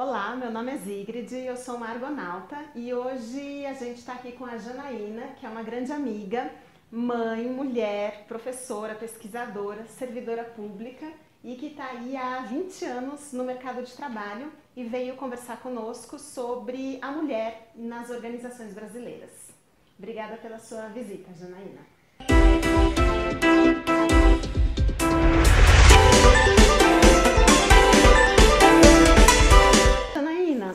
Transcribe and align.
Olá, 0.00 0.36
meu 0.36 0.48
nome 0.52 0.70
é 0.70 0.76
Zigrid, 0.76 1.34
eu 1.34 1.56
sou 1.56 1.74
uma 1.74 1.88
argonauta 1.88 2.56
e 2.72 2.94
hoje 2.94 3.66
a 3.66 3.72
gente 3.72 3.98
está 3.98 4.12
aqui 4.12 4.30
com 4.30 4.44
a 4.44 4.56
Janaína, 4.56 5.26
que 5.36 5.44
é 5.44 5.48
uma 5.48 5.64
grande 5.64 5.90
amiga, 5.90 6.52
mãe, 6.88 7.48
mulher, 7.48 8.24
professora, 8.28 8.94
pesquisadora, 8.94 9.84
servidora 9.86 10.44
pública 10.44 11.04
e 11.42 11.56
que 11.56 11.66
está 11.66 11.86
aí 11.86 12.16
há 12.16 12.42
20 12.42 12.84
anos 12.84 13.32
no 13.32 13.42
mercado 13.42 13.82
de 13.82 13.92
trabalho 13.92 14.52
e 14.76 14.84
veio 14.84 15.16
conversar 15.16 15.56
conosco 15.60 16.16
sobre 16.16 17.00
a 17.02 17.10
mulher 17.10 17.72
nas 17.74 18.08
organizações 18.08 18.72
brasileiras. 18.74 19.52
Obrigada 19.98 20.36
pela 20.36 20.60
sua 20.60 20.86
visita, 20.90 21.34
Janaína. 21.34 21.80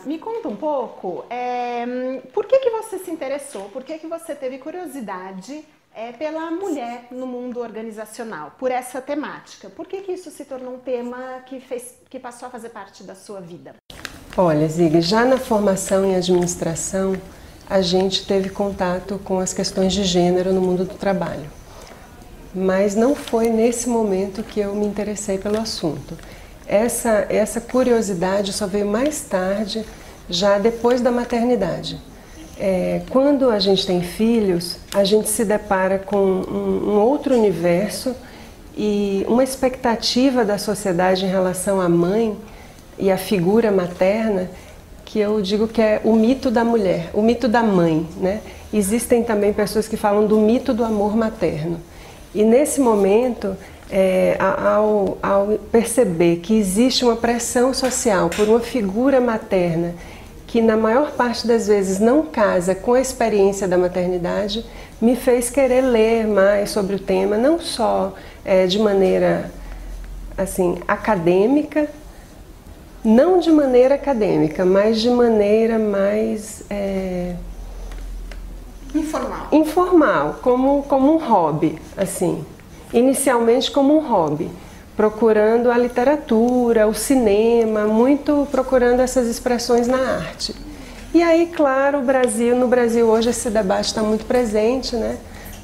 Me 0.05 0.17
conta 0.19 0.47
um 0.47 0.55
pouco, 0.55 1.25
é, 1.29 2.21
por 2.33 2.45
que, 2.45 2.59
que 2.59 2.69
você 2.69 2.99
se 2.99 3.11
interessou, 3.11 3.69
por 3.69 3.83
que, 3.83 3.97
que 3.97 4.07
você 4.07 4.35
teve 4.35 4.57
curiosidade 4.57 5.63
é, 5.95 6.11
pela 6.11 6.51
mulher 6.51 7.07
no 7.11 7.25
mundo 7.25 7.59
organizacional, 7.59 8.53
por 8.57 8.71
essa 8.71 9.01
temática? 9.01 9.69
Por 9.69 9.87
que, 9.87 10.01
que 10.01 10.11
isso 10.11 10.29
se 10.31 10.45
tornou 10.45 10.75
um 10.75 10.79
tema 10.79 11.41
que, 11.45 11.59
fez, 11.59 11.95
que 12.09 12.19
passou 12.19 12.47
a 12.47 12.51
fazer 12.51 12.69
parte 12.69 13.03
da 13.03 13.15
sua 13.15 13.39
vida? 13.39 13.75
Olha, 14.35 14.67
Zig, 14.67 14.99
já 15.01 15.23
na 15.23 15.37
formação 15.37 16.03
em 16.03 16.15
administração, 16.15 17.15
a 17.69 17.81
gente 17.81 18.25
teve 18.25 18.49
contato 18.49 19.19
com 19.23 19.39
as 19.39 19.53
questões 19.53 19.93
de 19.93 20.03
gênero 20.03 20.51
no 20.51 20.61
mundo 20.61 20.85
do 20.85 20.95
trabalho. 20.95 21.49
Mas 22.53 22.95
não 22.95 23.15
foi 23.15 23.49
nesse 23.49 23.87
momento 23.89 24.43
que 24.43 24.59
eu 24.59 24.75
me 24.75 24.85
interessei 24.85 25.37
pelo 25.37 25.59
assunto. 25.59 26.17
Essa, 26.67 27.25
essa 27.29 27.59
curiosidade 27.59 28.53
só 28.53 28.65
veio 28.67 28.85
mais 28.85 29.21
tarde, 29.21 29.85
já 30.29 30.57
depois 30.57 31.01
da 31.01 31.11
maternidade. 31.11 31.99
É, 32.59 33.01
quando 33.09 33.49
a 33.49 33.59
gente 33.59 33.85
tem 33.85 34.01
filhos, 34.01 34.77
a 34.93 35.03
gente 35.03 35.27
se 35.27 35.43
depara 35.43 35.99
com 35.99 36.17
um, 36.17 36.91
um 36.91 36.99
outro 36.99 37.35
universo 37.35 38.15
e 38.77 39.25
uma 39.27 39.43
expectativa 39.43 40.45
da 40.45 40.57
sociedade 40.57 41.25
em 41.25 41.29
relação 41.29 41.81
à 41.81 41.89
mãe 41.89 42.37
e 42.97 43.11
à 43.11 43.17
figura 43.17 43.71
materna 43.71 44.49
que 45.13 45.19
eu 45.19 45.41
digo 45.41 45.67
que 45.67 45.79
é 45.79 46.01
o 46.03 46.15
mito 46.15 46.49
da 46.49 46.63
mulher, 46.63 47.11
o 47.13 47.21
mito 47.21 47.47
da 47.47 47.61
mãe. 47.61 48.07
Né? 48.17 48.41
Existem 48.73 49.23
também 49.23 49.53
pessoas 49.53 49.87
que 49.87 49.95
falam 49.95 50.25
do 50.25 50.37
mito 50.37 50.73
do 50.73 50.83
amor 50.83 51.15
materno. 51.15 51.79
E 52.33 52.43
nesse 52.43 52.81
momento 52.81 53.55
é, 53.91 54.37
ao, 54.39 55.17
ao, 55.21 55.47
perceber 55.71 56.37
que 56.37 56.57
existe 56.57 57.03
uma 57.03 57.15
pressão 57.15 57.73
social 57.73 58.29
por 58.29 58.47
uma 58.47 58.59
figura 58.59 59.19
materna 59.19 59.93
que 60.53 60.61
na 60.61 60.77
maior 60.77 61.13
parte 61.13 61.47
das 61.47 61.65
vezes 61.65 61.99
não 61.99 62.21
casa 62.27 62.75
com 62.75 62.93
a 62.93 63.01
experiência 63.01 63.67
da 63.67 63.75
maternidade, 63.75 64.63
me 65.01 65.15
fez 65.15 65.49
querer 65.49 65.81
ler 65.81 66.27
mais 66.27 66.69
sobre 66.69 66.95
o 66.95 66.99
tema, 66.99 67.35
não 67.37 67.59
só 67.59 68.13
é, 68.45 68.67
de 68.67 68.77
maneira 68.77 69.49
assim 70.37 70.77
acadêmica, 70.87 71.89
não 73.03 73.39
de 73.39 73.51
maneira 73.51 73.95
acadêmica, 73.95 74.63
mas 74.63 75.01
de 75.01 75.09
maneira 75.09 75.79
mais 75.79 76.61
é, 76.69 77.33
informal, 78.93 79.47
informal, 79.51 80.39
como 80.43 80.83
como 80.83 81.15
um 81.15 81.17
hobby, 81.17 81.79
assim 81.97 82.45
inicialmente 82.93 83.71
como 83.71 83.97
um 83.97 84.07
hobby, 84.07 84.49
procurando 84.95 85.71
a 85.71 85.77
literatura, 85.77 86.87
o 86.87 86.93
cinema, 86.93 87.85
muito 87.85 88.47
procurando 88.51 88.99
essas 88.99 89.27
expressões 89.27 89.87
na 89.87 89.97
arte. 89.97 90.53
E 91.13 91.21
aí, 91.21 91.47
claro, 91.47 91.99
o 91.99 92.01
Brasil, 92.01 92.55
no 92.55 92.67
Brasil 92.67 93.07
hoje 93.07 93.29
esse 93.29 93.49
debate 93.49 93.85
está 93.85 94.01
muito 94.01 94.25
presente, 94.25 94.95
né? 94.95 95.17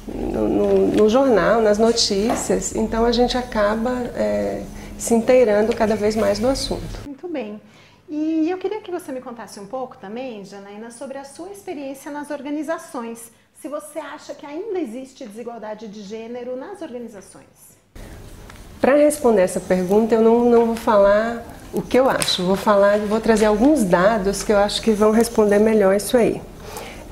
No, 0.06 0.48
no, 0.48 0.86
no, 0.88 1.08
jornal, 1.08 1.60
nas 1.60 1.78
notícias, 1.78 2.74
então 2.74 3.04
a 3.04 3.12
gente 3.12 3.36
acaba 3.38 3.92
é, 4.16 4.62
se 4.98 5.14
inteirando 5.14 5.74
cada 5.76 5.94
vez 5.94 6.16
mais 6.16 6.38
do 6.38 6.48
assunto. 6.48 7.00
Muito 7.06 7.28
bem. 7.28 7.60
E 8.08 8.50
eu 8.50 8.58
queria 8.58 8.80
que 8.80 8.90
você 8.90 9.12
me 9.12 9.20
contasse 9.20 9.60
um 9.60 9.66
pouco 9.66 9.96
também, 9.98 10.44
Janaína, 10.44 10.90
sobre 10.90 11.16
a 11.16 11.22
sua 11.22 11.50
experiência 11.50 12.10
nas 12.10 12.30
organizações 12.30 13.30
se 13.60 13.68
você 13.68 13.98
acha 13.98 14.34
que 14.34 14.46
ainda 14.46 14.78
existe 14.78 15.26
desigualdade 15.26 15.86
de 15.86 16.02
gênero 16.02 16.56
nas 16.56 16.80
organizações. 16.80 17.44
Para 18.80 18.96
responder 18.96 19.42
essa 19.42 19.60
pergunta, 19.60 20.14
eu 20.14 20.22
não, 20.22 20.48
não 20.48 20.66
vou 20.66 20.76
falar 20.76 21.44
o 21.70 21.82
que 21.82 21.98
eu 21.98 22.08
acho, 22.08 22.42
vou 22.42 22.56
falar, 22.56 22.98
vou 23.00 23.20
trazer 23.20 23.44
alguns 23.44 23.84
dados 23.84 24.42
que 24.42 24.50
eu 24.50 24.56
acho 24.56 24.80
que 24.80 24.92
vão 24.92 25.10
responder 25.10 25.58
melhor 25.58 25.94
isso 25.94 26.16
aí. 26.16 26.40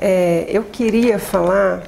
É, 0.00 0.46
eu 0.48 0.64
queria 0.64 1.18
falar 1.18 1.82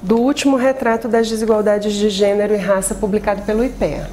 do 0.00 0.18
último 0.18 0.56
retrato 0.56 1.08
das 1.08 1.28
desigualdades 1.28 1.94
de 1.94 2.08
gênero 2.08 2.54
e 2.54 2.58
raça 2.58 2.94
publicado 2.94 3.42
pelo 3.42 3.64
IPEA, 3.64 4.08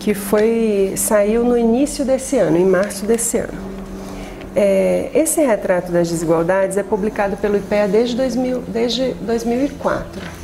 que 0.00 0.12
foi 0.12 0.94
saiu 0.96 1.44
no 1.44 1.56
início 1.56 2.04
desse 2.04 2.36
ano, 2.36 2.56
em 2.56 2.66
março 2.66 3.06
desse 3.06 3.38
ano. 3.38 3.79
É, 4.54 5.10
esse 5.14 5.40
retrato 5.40 5.92
das 5.92 6.08
desigualdades 6.08 6.76
é 6.76 6.82
publicado 6.82 7.36
pelo 7.36 7.56
IPEA 7.56 7.86
desde, 7.86 8.16
2000, 8.16 8.60
desde 8.62 9.14
2004. 9.14 10.40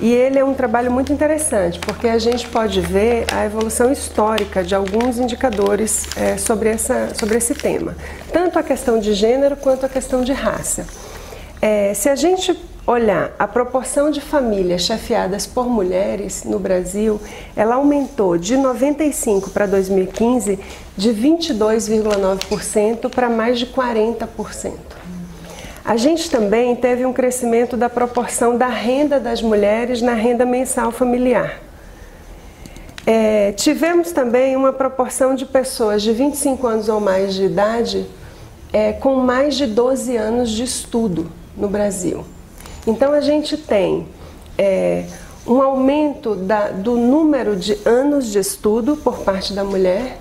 E 0.00 0.12
ele 0.12 0.38
é 0.38 0.44
um 0.44 0.52
trabalho 0.52 0.90
muito 0.90 1.10
interessante, 1.12 1.78
porque 1.80 2.06
a 2.06 2.18
gente 2.18 2.46
pode 2.48 2.80
ver 2.80 3.24
a 3.32 3.46
evolução 3.46 3.90
histórica 3.90 4.62
de 4.62 4.74
alguns 4.74 5.18
indicadores 5.18 6.06
é, 6.16 6.36
sobre, 6.36 6.68
essa, 6.68 7.14
sobre 7.14 7.38
esse 7.38 7.54
tema, 7.54 7.96
tanto 8.30 8.58
a 8.58 8.62
questão 8.62 8.98
de 8.98 9.14
gênero 9.14 9.56
quanto 9.56 9.86
a 9.86 9.88
questão 9.88 10.22
de 10.22 10.32
raça. 10.32 10.86
É, 11.62 11.94
se 11.94 12.10
a 12.10 12.14
gente 12.14 12.52
olhar 12.86 13.34
a 13.38 13.48
proporção 13.48 14.10
de 14.10 14.20
famílias 14.20 14.82
chefiadas 14.82 15.46
por 15.46 15.68
mulheres 15.68 16.44
no 16.44 16.58
Brasil, 16.58 17.20
ela 17.56 17.74
aumentou 17.74 18.38
de 18.38 18.56
95 18.56 19.50
para 19.50 19.66
2015 19.66 20.58
de 20.96 21.10
22,9% 21.10 23.10
para 23.10 23.28
mais 23.28 23.58
de 23.58 23.66
40%. 23.66 24.72
A 25.84 25.96
gente 25.96 26.30
também 26.30 26.76
teve 26.76 27.04
um 27.04 27.12
crescimento 27.12 27.76
da 27.76 27.88
proporção 27.88 28.56
da 28.56 28.68
renda 28.68 29.18
das 29.18 29.42
mulheres 29.42 30.00
na 30.00 30.14
renda 30.14 30.44
mensal 30.44 30.92
familiar. 30.92 31.60
É, 33.04 33.52
tivemos 33.52 34.10
também 34.10 34.56
uma 34.56 34.72
proporção 34.72 35.34
de 35.34 35.46
pessoas 35.46 36.02
de 36.02 36.12
25 36.12 36.66
anos 36.66 36.88
ou 36.88 37.00
mais 37.00 37.34
de 37.34 37.44
idade 37.44 38.06
é, 38.72 38.92
com 38.92 39.16
mais 39.16 39.54
de 39.54 39.66
12 39.66 40.16
anos 40.16 40.50
de 40.50 40.64
estudo 40.64 41.30
no 41.56 41.68
Brasil. 41.68 42.24
Então 42.86 43.12
a 43.12 43.20
gente 43.20 43.56
tem 43.56 44.06
é, 44.56 45.04
um 45.46 45.60
aumento 45.60 46.34
da, 46.34 46.68
do 46.68 46.96
número 46.96 47.56
de 47.56 47.76
anos 47.84 48.30
de 48.30 48.38
estudo 48.38 48.96
por 48.96 49.18
parte 49.18 49.52
da 49.52 49.64
mulher, 49.64 50.18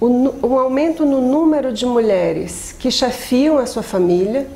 um 0.00 0.56
aumento 0.58 1.04
no 1.04 1.20
número 1.20 1.72
de 1.72 1.84
mulheres 1.84 2.74
que 2.78 2.88
chefiam 2.90 3.58
a 3.58 3.66
sua 3.66 3.82
família, 3.82 4.46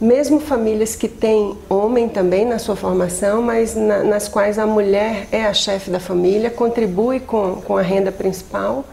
mesmo 0.00 0.40
famílias 0.40 0.96
que 0.96 1.06
têm 1.06 1.58
homem 1.68 2.08
também 2.08 2.46
na 2.46 2.58
sua 2.58 2.74
formação, 2.74 3.42
mas 3.42 3.74
na, 3.74 4.02
nas 4.02 4.26
quais 4.26 4.58
a 4.58 4.66
mulher 4.66 5.28
é 5.30 5.44
a 5.44 5.52
chefe 5.52 5.90
da 5.90 6.00
família, 6.00 6.48
contribui 6.48 7.20
com, 7.20 7.60
com 7.60 7.76
a 7.76 7.82
renda 7.82 8.10
principal. 8.10 8.84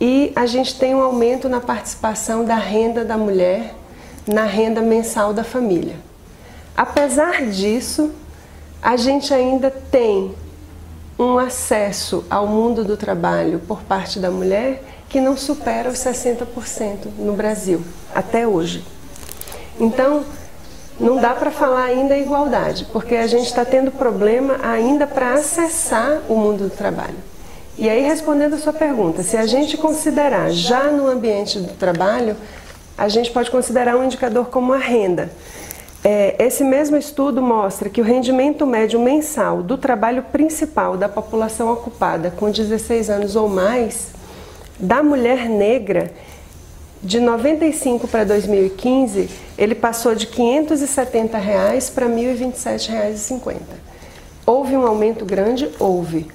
E 0.00 0.32
a 0.36 0.46
gente 0.46 0.78
tem 0.78 0.94
um 0.94 1.02
aumento 1.02 1.48
na 1.48 1.60
participação 1.60 2.44
da 2.44 2.56
renda 2.56 3.04
da 3.04 3.16
mulher 3.16 3.74
na 4.26 4.44
renda 4.44 4.80
mensal 4.80 5.32
da 5.34 5.42
família. 5.42 5.96
Apesar 6.80 7.42
disso, 7.42 8.10
a 8.80 8.96
gente 8.96 9.34
ainda 9.34 9.70
tem 9.70 10.34
um 11.18 11.38
acesso 11.38 12.24
ao 12.30 12.46
mundo 12.46 12.86
do 12.86 12.96
trabalho 12.96 13.60
por 13.68 13.82
parte 13.82 14.18
da 14.18 14.30
mulher 14.30 14.82
que 15.06 15.20
não 15.20 15.36
supera 15.36 15.90
os 15.90 15.98
60% 15.98 17.08
no 17.18 17.34
Brasil, 17.34 17.82
até 18.14 18.48
hoje. 18.48 18.82
Então, 19.78 20.24
não 20.98 21.20
dá 21.20 21.34
para 21.34 21.50
falar 21.50 21.84
ainda 21.84 22.16
igualdade, 22.16 22.86
porque 22.90 23.14
a 23.14 23.26
gente 23.26 23.44
está 23.44 23.66
tendo 23.66 23.90
problema 23.90 24.56
ainda 24.62 25.06
para 25.06 25.34
acessar 25.34 26.22
o 26.30 26.34
mundo 26.34 26.70
do 26.70 26.74
trabalho. 26.74 27.18
E 27.76 27.90
aí, 27.90 28.00
respondendo 28.00 28.54
a 28.54 28.58
sua 28.58 28.72
pergunta, 28.72 29.22
se 29.22 29.36
a 29.36 29.44
gente 29.44 29.76
considerar 29.76 30.50
já 30.50 30.84
no 30.84 31.06
ambiente 31.08 31.58
do 31.58 31.74
trabalho, 31.74 32.34
a 32.96 33.06
gente 33.06 33.30
pode 33.30 33.50
considerar 33.50 33.98
um 33.98 34.04
indicador 34.04 34.46
como 34.46 34.72
a 34.72 34.78
renda. 34.78 35.30
É, 36.02 36.34
esse 36.38 36.64
mesmo 36.64 36.96
estudo 36.96 37.42
mostra 37.42 37.90
que 37.90 38.00
o 38.00 38.04
rendimento 38.04 38.66
médio 38.66 38.98
mensal 38.98 39.62
do 39.62 39.76
trabalho 39.76 40.22
principal 40.22 40.96
da 40.96 41.08
população 41.08 41.70
ocupada 41.70 42.30
com 42.30 42.50
16 42.50 43.10
anos 43.10 43.36
ou 43.36 43.48
mais, 43.48 44.08
da 44.78 45.02
mulher 45.02 45.46
negra, 45.46 46.10
de 47.02 47.20
95 47.20 48.08
para 48.08 48.24
2015, 48.24 49.28
ele 49.58 49.74
passou 49.74 50.14
de 50.14 50.26
570 50.26 51.36
reais 51.38 51.90
para 51.90 52.06
R$ 52.06 52.12
1.027,50. 52.12 53.56
Houve 54.46 54.76
um 54.76 54.86
aumento 54.86 55.24
grande? 55.24 55.70
Houve. 55.78 56.28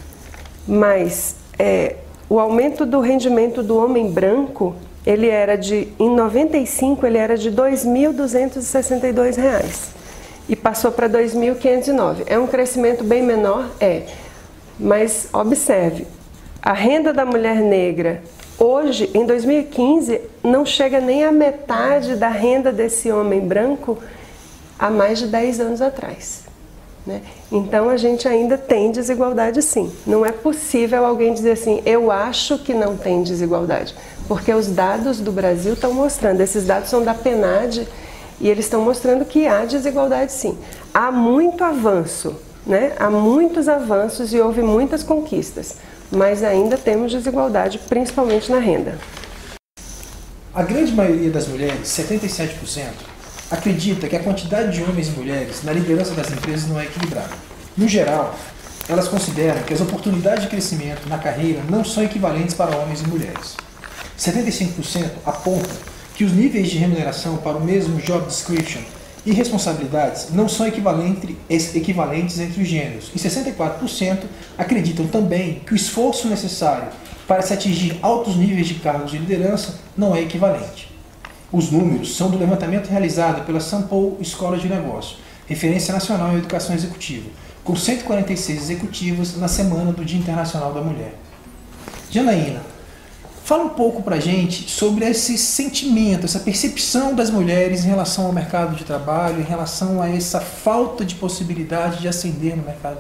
Mas 0.68 1.36
é, 1.58 1.98
o 2.30 2.40
aumento 2.40 2.86
do 2.86 3.00
rendimento 3.00 3.62
do 3.62 3.78
homem 3.78 4.12
branco, 4.12 4.76
ele 5.06 5.30
era 5.30 5.56
de, 5.56 5.88
em 6.00 6.10
95, 6.10 7.06
ele 7.06 7.18
era 7.18 7.38
de 7.38 7.50
R$ 7.50 7.56
2.262 7.56 9.94
e 10.50 10.56
passou 10.56 10.92
para 10.92 11.10
2.509. 11.10 12.24
É 12.26 12.40
um 12.40 12.48
crescimento 12.48 13.04
bem 13.04 13.22
menor? 13.22 13.70
É. 13.80 14.04
Mas 14.80 15.30
observe, 15.32 16.08
a 16.62 16.74
renda 16.74 17.14
da 17.14 17.26
mulher 17.26 17.58
negra 17.58 18.24
hoje, 18.58 19.10
em 19.14 19.26
2015, 19.26 20.22
não 20.44 20.66
chega 20.66 21.00
nem 21.00 21.24
à 21.24 21.32
metade 21.32 22.16
da 22.16 22.30
renda 22.30 22.72
desse 22.72 23.12
homem 23.12 23.40
branco 23.40 23.98
há 24.78 24.90
mais 24.90 25.20
de 25.20 25.28
10 25.28 25.60
anos 25.60 25.82
atrás. 25.82 26.44
Né? 27.06 27.22
Então 27.52 27.90
a 27.90 27.98
gente 27.98 28.28
ainda 28.28 28.58
tem 28.58 28.92
desigualdade 28.92 29.62
sim. 29.62 29.92
Não 30.08 30.26
é 30.26 30.32
possível 30.32 31.06
alguém 31.06 31.34
dizer 31.34 31.52
assim, 31.52 31.82
eu 31.86 32.10
acho 32.10 32.58
que 32.58 32.74
não 32.74 32.98
tem 32.98 33.22
desigualdade, 33.22 33.94
porque 34.28 34.54
os 34.54 34.68
dados 34.68 35.20
do 35.20 35.32
Brasil 35.32 35.74
estão 35.74 35.94
mostrando, 35.94 36.42
esses 36.42 36.66
dados 36.66 36.90
são 36.90 37.04
da 37.04 37.14
PNAD 37.14 37.88
e 38.40 38.50
eles 38.50 38.66
estão 38.66 38.82
mostrando 38.82 39.26
que 39.26 39.48
há 39.48 39.66
desigualdade 39.66 40.32
sim. 40.32 40.58
Há 40.94 41.12
muito 41.12 41.64
avanço, 41.64 42.36
né? 42.66 42.94
há 43.00 43.10
muitos 43.10 43.68
avanços 43.68 44.34
e 44.34 44.40
houve 44.40 44.62
muitas 44.62 45.04
conquistas, 45.04 45.76
mas 46.12 46.44
ainda 46.44 46.78
temos 46.78 47.12
desigualdade, 47.12 47.80
principalmente 47.88 48.52
na 48.52 48.60
renda. 48.60 48.98
A 50.54 50.64
grande 50.64 50.94
maioria 50.94 51.30
das 51.30 51.48
mulheres, 51.48 51.88
77%, 51.90 52.86
acredita 53.52 54.08
que 54.08 54.16
a 54.16 54.24
quantidade 54.24 54.72
de 54.72 54.84
homens 54.84 55.10
e 55.10 55.12
mulheres 55.12 55.64
na 55.64 55.74
liderança 55.74 56.14
das 56.14 56.32
empresas 56.32 56.68
não 56.70 56.80
é 56.80 56.86
equilibrada. 56.86 57.34
No 57.78 57.88
geral, 57.88 58.34
elas 58.88 59.08
consideram 59.08 59.62
que 59.64 59.74
as 59.74 59.82
oportunidades 59.82 60.44
de 60.44 60.50
crescimento 60.50 61.10
na 61.10 61.18
carreira 61.18 61.62
não 61.70 61.84
são 61.84 62.04
equivalentes 62.04 62.56
para 62.56 62.78
homens 62.78 63.02
e 63.02 63.08
mulheres. 63.08 63.58
75% 64.18 65.10
apontam 65.26 65.76
que 66.16 66.24
os 66.24 66.32
níveis 66.32 66.70
de 66.70 66.78
remuneração 66.78 67.38
para 67.38 67.58
o 67.58 67.64
mesmo 67.64 68.00
job 68.00 68.26
description 68.26 68.82
e 69.26 69.32
responsabilidades 69.32 70.28
não 70.32 70.48
são 70.48 70.68
equivalentes 70.68 72.40
entre 72.40 72.62
os 72.62 72.68
gêneros, 72.68 73.12
e 73.14 73.20
64% 73.20 74.20
acreditam 74.58 75.08
também 75.08 75.62
que 75.66 75.74
o 75.74 75.76
esforço 75.76 76.28
necessário 76.28 76.90
para 77.28 77.42
se 77.42 77.54
atingir 77.54 77.98
altos 78.02 78.36
níveis 78.36 78.68
de 78.68 78.76
cargos 78.76 79.12
de 79.12 79.18
liderança 79.18 79.80
não 79.98 80.16
é 80.16 80.22
equivalente. 80.22 80.94
Os 81.52 81.72
números 81.72 82.16
são 82.16 82.30
do 82.30 82.38
levantamento 82.38 82.88
realizado 82.88 83.46
pela 83.46 83.60
Sampo 83.60 84.18
Escola 84.20 84.58
de 84.58 84.70
Negócio, 84.70 85.18
referência 85.48 85.94
nacional 85.94 86.34
em 86.34 86.38
educação 86.38 86.76
executiva, 86.76 87.30
com 87.64 87.76
146 87.76 88.62
executivas 88.62 89.38
na 89.38 89.48
semana 89.48 89.92
do 89.92 90.06
Dia 90.06 90.20
Internacional 90.20 90.72
da 90.72 90.82
Mulher. 90.82 91.16
Janaína, 92.12 92.62
fala 93.46 93.64
um 93.64 93.70
pouco 93.70 94.02
para 94.02 94.20
gente 94.20 94.68
sobre 94.72 95.06
esse 95.06 95.38
sentimento, 95.38 96.26
essa 96.26 96.40
percepção 96.40 97.14
das 97.14 97.30
mulheres 97.30 97.86
em 97.86 97.90
relação 97.90 98.26
ao 98.26 98.34
mercado 98.34 98.76
de 98.76 98.84
trabalho, 98.84 99.40
em 99.40 99.44
relação 99.44 100.02
a 100.02 100.10
essa 100.10 100.42
falta 100.42 101.06
de 101.06 101.14
possibilidade 101.14 102.02
de 102.02 102.08
ascender 102.08 102.58
no 102.58 102.64
mercado, 102.64 102.98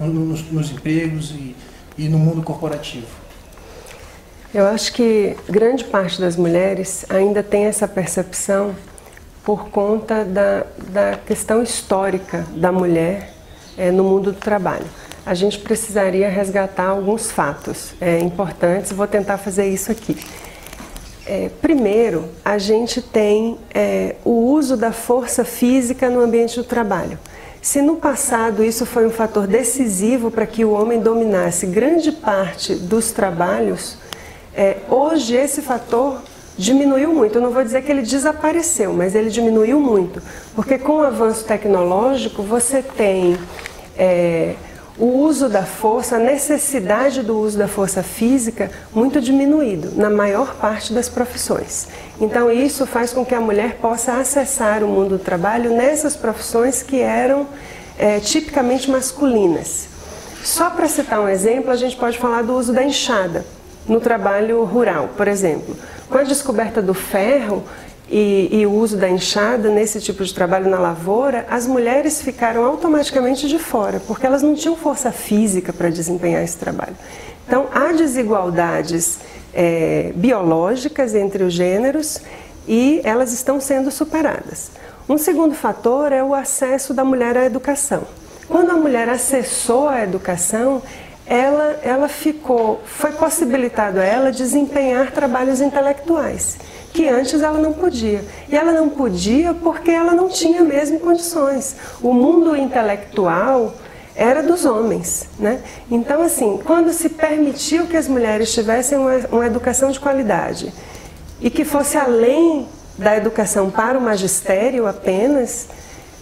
nos, 0.00 0.50
nos 0.50 0.72
empregos 0.72 1.30
e, 1.30 1.54
e 1.96 2.08
no 2.08 2.18
mundo 2.18 2.42
corporativo. 2.42 3.06
Eu 4.52 4.66
acho 4.66 4.92
que 4.92 5.36
grande 5.48 5.84
parte 5.84 6.20
das 6.20 6.34
mulheres 6.36 7.06
ainda 7.08 7.40
tem 7.40 7.66
essa 7.66 7.86
percepção 7.86 8.74
por 9.44 9.68
conta 9.68 10.24
da, 10.24 10.64
da 10.88 11.16
questão 11.16 11.62
histórica 11.62 12.44
da 12.56 12.72
mulher 12.72 13.32
é, 13.78 13.92
no 13.92 14.02
mundo 14.02 14.32
do 14.32 14.38
trabalho. 14.38 14.86
A 15.26 15.34
gente 15.34 15.58
precisaria 15.58 16.28
resgatar 16.28 16.86
alguns 16.86 17.32
fatos 17.32 17.94
é, 18.00 18.20
importantes, 18.20 18.92
vou 18.92 19.08
tentar 19.08 19.38
fazer 19.38 19.68
isso 19.68 19.90
aqui. 19.90 20.16
É, 21.26 21.50
primeiro, 21.60 22.28
a 22.44 22.56
gente 22.56 23.02
tem 23.02 23.58
é, 23.74 24.14
o 24.24 24.30
uso 24.30 24.76
da 24.76 24.92
força 24.92 25.44
física 25.44 26.08
no 26.08 26.20
ambiente 26.20 26.54
do 26.54 26.62
trabalho. 26.62 27.18
Se 27.60 27.82
no 27.82 27.96
passado 27.96 28.62
isso 28.62 28.86
foi 28.86 29.04
um 29.04 29.10
fator 29.10 29.48
decisivo 29.48 30.30
para 30.30 30.46
que 30.46 30.64
o 30.64 30.70
homem 30.70 31.00
dominasse 31.00 31.66
grande 31.66 32.12
parte 32.12 32.76
dos 32.76 33.10
trabalhos, 33.10 33.96
é, 34.54 34.76
hoje 34.88 35.34
esse 35.34 35.60
fator 35.60 36.22
diminuiu 36.56 37.12
muito. 37.12 37.38
Eu 37.38 37.42
não 37.42 37.50
vou 37.50 37.64
dizer 37.64 37.82
que 37.82 37.90
ele 37.90 38.02
desapareceu, 38.02 38.92
mas 38.92 39.16
ele 39.16 39.30
diminuiu 39.30 39.80
muito. 39.80 40.22
Porque 40.54 40.78
com 40.78 40.98
o 40.98 41.02
avanço 41.02 41.44
tecnológico 41.44 42.44
você 42.44 42.80
tem 42.80 43.36
é, 43.98 44.54
o 44.98 45.04
uso 45.04 45.48
da 45.48 45.62
força, 45.62 46.16
a 46.16 46.18
necessidade 46.18 47.22
do 47.22 47.38
uso 47.38 47.58
da 47.58 47.68
força 47.68 48.02
física 48.02 48.70
muito 48.94 49.20
diminuído 49.20 49.92
na 49.94 50.08
maior 50.08 50.54
parte 50.54 50.92
das 50.92 51.08
profissões. 51.08 51.88
Então 52.20 52.50
isso 52.50 52.86
faz 52.86 53.12
com 53.12 53.24
que 53.24 53.34
a 53.34 53.40
mulher 53.40 53.76
possa 53.76 54.14
acessar 54.14 54.82
o 54.82 54.88
mundo 54.88 55.18
do 55.18 55.18
trabalho 55.18 55.70
nessas 55.70 56.16
profissões 56.16 56.82
que 56.82 57.00
eram 57.00 57.46
é, 57.98 58.20
tipicamente 58.20 58.90
masculinas. 58.90 59.88
Só 60.42 60.70
para 60.70 60.88
citar 60.88 61.20
um 61.20 61.28
exemplo, 61.28 61.70
a 61.70 61.76
gente 61.76 61.96
pode 61.96 62.18
falar 62.18 62.42
do 62.42 62.54
uso 62.54 62.72
da 62.72 62.82
enxada 62.82 63.44
no 63.86 64.00
trabalho 64.00 64.64
rural, 64.64 65.10
por 65.16 65.28
exemplo. 65.28 65.76
Com 66.08 66.18
a 66.18 66.22
descoberta 66.22 66.80
do 66.80 66.94
ferro 66.94 67.64
e, 68.08 68.48
e, 68.52 68.66
o 68.66 68.72
uso 68.72 68.96
da 68.96 69.08
enxada 69.08 69.68
nesse 69.68 70.00
tipo 70.00 70.24
de 70.24 70.32
trabalho 70.32 70.70
na 70.70 70.78
lavoura, 70.78 71.44
as 71.50 71.66
mulheres 71.66 72.22
ficaram 72.22 72.64
automaticamente 72.64 73.48
de 73.48 73.58
fora, 73.58 74.00
porque 74.06 74.24
elas 74.24 74.42
não 74.42 74.54
tinham 74.54 74.76
força 74.76 75.10
física 75.10 75.72
para 75.72 75.90
desempenhar 75.90 76.42
esse 76.42 76.56
trabalho. 76.56 76.94
Então, 77.46 77.66
há 77.72 77.92
desigualdades 77.92 79.18
é, 79.52 80.12
biológicas 80.14 81.14
entre 81.14 81.42
os 81.42 81.52
gêneros 81.52 82.20
e 82.68 83.00
elas 83.04 83.32
estão 83.32 83.60
sendo 83.60 83.90
superadas. 83.90 84.70
Um 85.08 85.18
segundo 85.18 85.54
fator 85.54 86.12
é 86.12 86.22
o 86.22 86.34
acesso 86.34 86.92
da 86.92 87.04
mulher 87.04 87.36
à 87.36 87.44
educação. 87.44 88.04
Quando 88.48 88.70
a 88.70 88.76
mulher 88.76 89.08
acessou 89.08 89.88
a 89.88 90.02
educação, 90.02 90.82
ela, 91.26 91.80
ela 91.82 92.08
ficou, 92.08 92.80
foi 92.84 93.12
possibilitado 93.12 93.98
a 93.98 94.04
ela 94.04 94.30
desempenhar 94.30 95.10
trabalhos 95.10 95.60
intelectuais, 95.60 96.56
que 96.96 97.06
antes 97.06 97.42
ela 97.42 97.58
não 97.58 97.74
podia. 97.74 98.24
E 98.48 98.56
ela 98.56 98.72
não 98.72 98.88
podia 98.88 99.52
porque 99.52 99.90
ela 99.90 100.14
não 100.14 100.30
tinha 100.30 100.62
mesmo 100.64 100.98
condições. 100.98 101.76
O 102.02 102.12
mundo 102.14 102.56
intelectual 102.56 103.74
era 104.14 104.42
dos 104.42 104.64
homens, 104.64 105.28
né? 105.38 105.60
Então, 105.90 106.22
assim, 106.22 106.58
quando 106.64 106.90
se 106.94 107.10
permitiu 107.10 107.86
que 107.86 107.98
as 107.98 108.08
mulheres 108.08 108.52
tivessem 108.54 108.96
uma, 108.96 109.14
uma 109.30 109.46
educação 109.46 109.90
de 109.90 110.00
qualidade 110.00 110.72
e 111.38 111.50
que 111.50 111.66
fosse 111.66 111.98
além 111.98 112.66
da 112.96 113.14
educação 113.14 113.70
para 113.70 113.98
o 113.98 114.00
magistério 114.00 114.86
apenas, 114.86 115.68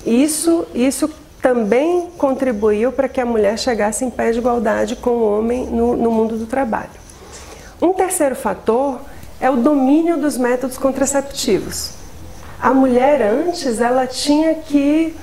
isso, 0.04 0.66
isso 0.74 1.08
também 1.40 2.08
contribuiu 2.18 2.90
para 2.90 3.08
que 3.08 3.20
a 3.20 3.24
mulher 3.24 3.56
chegasse 3.56 4.04
em 4.04 4.10
pé 4.10 4.32
de 4.32 4.40
igualdade 4.40 4.96
com 4.96 5.10
o 5.10 5.38
homem 5.38 5.66
no, 5.66 5.96
no 5.96 6.10
mundo 6.10 6.36
do 6.36 6.46
trabalho. 6.46 6.90
Um 7.80 7.92
terceiro 7.92 8.34
fator 8.34 8.98
é 9.44 9.50
o 9.50 9.56
domínio 9.56 10.16
dos 10.16 10.38
métodos 10.38 10.78
contraceptivos. 10.78 11.90
A 12.58 12.72
mulher 12.72 13.20
antes 13.20 13.78
ela 13.78 14.06
tinha 14.06 14.54
que 14.54 15.14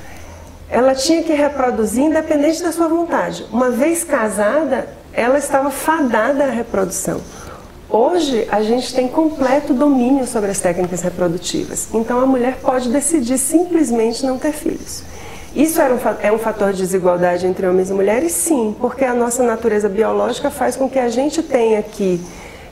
ela 0.69 0.93
tinha 0.93 1.23
que 1.23 1.33
reproduzir 1.33 2.03
independente 2.03 2.61
da 2.61 2.71
sua 2.71 2.87
vontade. 2.87 3.43
Uma 3.51 3.71
vez 3.71 4.03
casada, 4.03 4.87
ela 5.11 5.39
estava 5.39 5.71
fadada 5.71 6.43
à 6.43 6.49
reprodução. 6.51 7.19
Hoje 7.89 8.47
a 8.51 8.61
gente 8.61 8.93
tem 8.93 9.07
completo 9.07 9.73
domínio 9.73 10.27
sobre 10.27 10.51
as 10.51 10.59
técnicas 10.59 11.01
reprodutivas. 11.01 11.87
Então 11.91 12.19
a 12.19 12.25
mulher 12.27 12.57
pode 12.61 12.89
decidir 12.89 13.39
simplesmente 13.39 14.23
não 14.23 14.37
ter 14.37 14.51
filhos. 14.51 15.01
Isso 15.55 15.81
um, 15.81 15.99
é 16.21 16.31
um 16.31 16.37
fator 16.37 16.73
de 16.73 16.83
desigualdade 16.83 17.47
entre 17.47 17.65
homens 17.65 17.89
e 17.89 17.93
mulheres? 17.93 18.33
Sim, 18.33 18.75
porque 18.79 19.03
a 19.03 19.15
nossa 19.15 19.41
natureza 19.41 19.89
biológica 19.89 20.51
faz 20.51 20.75
com 20.75 20.87
que 20.87 20.99
a 20.99 21.09
gente 21.09 21.41
tenha 21.41 21.81
que 21.81 22.21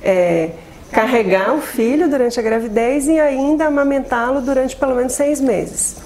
é, 0.03 0.51
carregar 0.91 1.53
o 1.53 1.61
filho 1.61 2.09
durante 2.09 2.39
a 2.39 2.43
gravidez 2.43 3.07
e 3.07 3.19
ainda 3.19 3.65
amamentá-lo 3.65 4.41
durante 4.41 4.75
pelo 4.75 4.95
menos 4.95 5.13
seis 5.13 5.39
meses. 5.39 5.97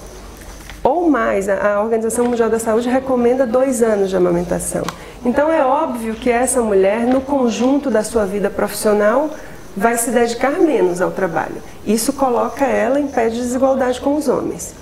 Ou 0.82 1.08
mais, 1.08 1.48
a 1.48 1.80
Organização 1.80 2.26
Mundial 2.26 2.50
da 2.50 2.58
Saúde 2.58 2.90
recomenda 2.90 3.46
dois 3.46 3.82
anos 3.82 4.10
de 4.10 4.16
amamentação. 4.16 4.82
Então 5.24 5.50
é 5.50 5.64
óbvio 5.64 6.14
que 6.14 6.30
essa 6.30 6.60
mulher, 6.60 7.06
no 7.06 7.22
conjunto 7.22 7.90
da 7.90 8.02
sua 8.02 8.26
vida 8.26 8.50
profissional, 8.50 9.30
vai 9.74 9.96
se 9.96 10.10
dedicar 10.10 10.52
menos 10.60 11.00
ao 11.00 11.10
trabalho. 11.10 11.56
Isso 11.86 12.12
coloca 12.12 12.66
ela 12.66 13.00
em 13.00 13.08
pé 13.08 13.30
de 13.30 13.36
desigualdade 13.36 13.98
com 14.00 14.14
os 14.14 14.28
homens. 14.28 14.74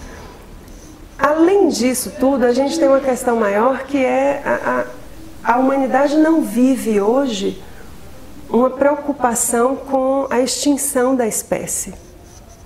Além 1.16 1.68
disso 1.68 2.12
tudo, 2.18 2.44
a 2.44 2.52
gente 2.52 2.76
tem 2.78 2.88
uma 2.88 2.98
questão 2.98 3.36
maior 3.36 3.84
que 3.84 4.04
é 4.04 4.42
a, 4.44 4.84
a, 5.44 5.54
a 5.54 5.58
humanidade 5.58 6.16
não 6.16 6.42
vive 6.42 7.00
hoje 7.00 7.62
uma 8.52 8.70
preocupação 8.70 9.74
com 9.74 10.26
a 10.30 10.40
extinção 10.40 11.16
da 11.16 11.26
espécie. 11.26 11.94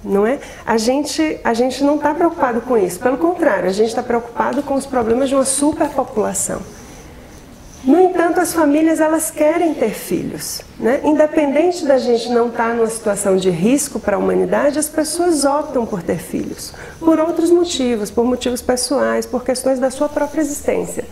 Não 0.05 0.27
é? 0.27 0.39
A 0.65 0.77
gente, 0.77 1.41
a 1.43 1.55
gente 1.55 1.83
não 1.83 1.97
está 1.97 2.13
preocupado 2.15 2.61
com 2.61 2.77
isso. 2.77 2.99
Pelo 2.99 3.17
contrário, 3.17 3.69
a 3.69 3.73
gente 3.73 3.89
está 3.89 4.03
preocupado 4.03 4.63
com 4.63 4.75
os 4.75 4.87
problemas 4.87 5.29
de 5.29 5.35
uma 5.35 5.45
superpopulação. 5.45 6.61
No 7.83 8.01
entanto, 8.01 8.41
as 8.41 8.53
famílias 8.53 8.99
elas 8.99 9.31
querem 9.31 9.73
ter 9.73 9.91
filhos, 9.91 10.61
né? 10.79 11.01
Independente 11.05 11.87
da 11.87 11.99
gente 11.99 12.29
não 12.31 12.49
estar 12.49 12.75
numa 12.75 12.89
situação 12.89 13.37
de 13.37 13.49
risco 13.49 14.01
para 14.01 14.17
a 14.17 14.19
humanidade, 14.19 14.77
as 14.77 14.89
pessoas 14.89 15.45
optam 15.45 15.87
por 15.87 16.03
ter 16.03 16.19
filhos, 16.19 16.75
por 16.99 17.21
outros 17.21 17.49
motivos, 17.49 18.11
por 18.11 18.25
motivos 18.25 18.61
pessoais, 18.61 19.25
por 19.25 19.45
questões 19.45 19.79
da 19.79 19.89
sua 19.89 20.09
própria 20.09 20.41
existência. 20.41 21.05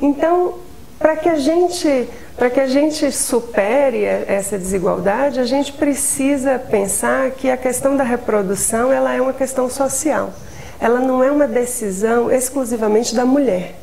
Então, 0.00 0.54
para 1.00 1.16
que 1.16 1.30
a 1.30 1.36
gente 1.36 2.08
para 2.36 2.48
que 2.48 2.60
a 2.60 2.66
gente 2.66 3.10
supere 3.12 4.02
essa 4.02 4.56
desigualdade, 4.56 5.40
a 5.40 5.44
gente 5.44 5.74
precisa 5.74 6.58
pensar 6.58 7.32
que 7.32 7.50
a 7.50 7.56
questão 7.56 7.96
da 7.98 8.04
reprodução 8.04 8.90
ela 8.90 9.12
é 9.12 9.20
uma 9.20 9.34
questão 9.34 9.68
social. 9.68 10.32
Ela 10.80 11.00
não 11.00 11.22
é 11.22 11.30
uma 11.30 11.46
decisão 11.46 12.30
exclusivamente 12.30 13.14
da 13.14 13.26
mulher. 13.26 13.74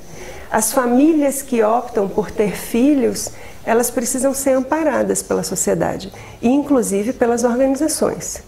As 0.50 0.72
famílias 0.72 1.44
que 1.44 1.62
optam 1.62 2.10
por 2.10 2.32
ter 2.32 2.56
filhos, 2.56 3.30
elas 3.64 3.92
precisam 3.92 4.34
ser 4.34 4.54
amparadas 4.54 5.22
pela 5.22 5.44
sociedade 5.44 6.12
e 6.42 6.50
inclusive 6.50 7.14
pelas 7.14 7.44
organizações. 7.44 8.42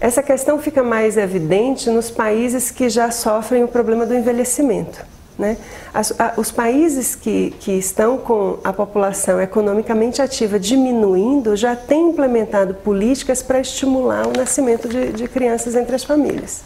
Essa 0.00 0.24
questão 0.24 0.58
fica 0.58 0.82
mais 0.82 1.16
evidente 1.16 1.88
nos 1.88 2.10
países 2.10 2.72
que 2.72 2.88
já 2.88 3.12
sofrem 3.12 3.62
o 3.62 3.68
problema 3.68 4.04
do 4.04 4.14
envelhecimento. 4.14 5.17
Né? 5.38 5.56
As, 5.94 6.12
a, 6.18 6.34
os 6.36 6.50
países 6.50 7.14
que, 7.14 7.54
que 7.60 7.70
estão 7.72 8.18
com 8.18 8.58
a 8.64 8.72
população 8.72 9.40
economicamente 9.40 10.20
ativa 10.20 10.58
diminuindo 10.58 11.54
já 11.54 11.76
têm 11.76 12.08
implementado 12.10 12.74
políticas 12.74 13.40
para 13.40 13.60
estimular 13.60 14.26
o 14.26 14.32
nascimento 14.36 14.88
de, 14.88 15.12
de, 15.12 15.28
crianças 15.28 15.76
entre 15.76 15.94
as 15.94 16.02
famílias. 16.02 16.62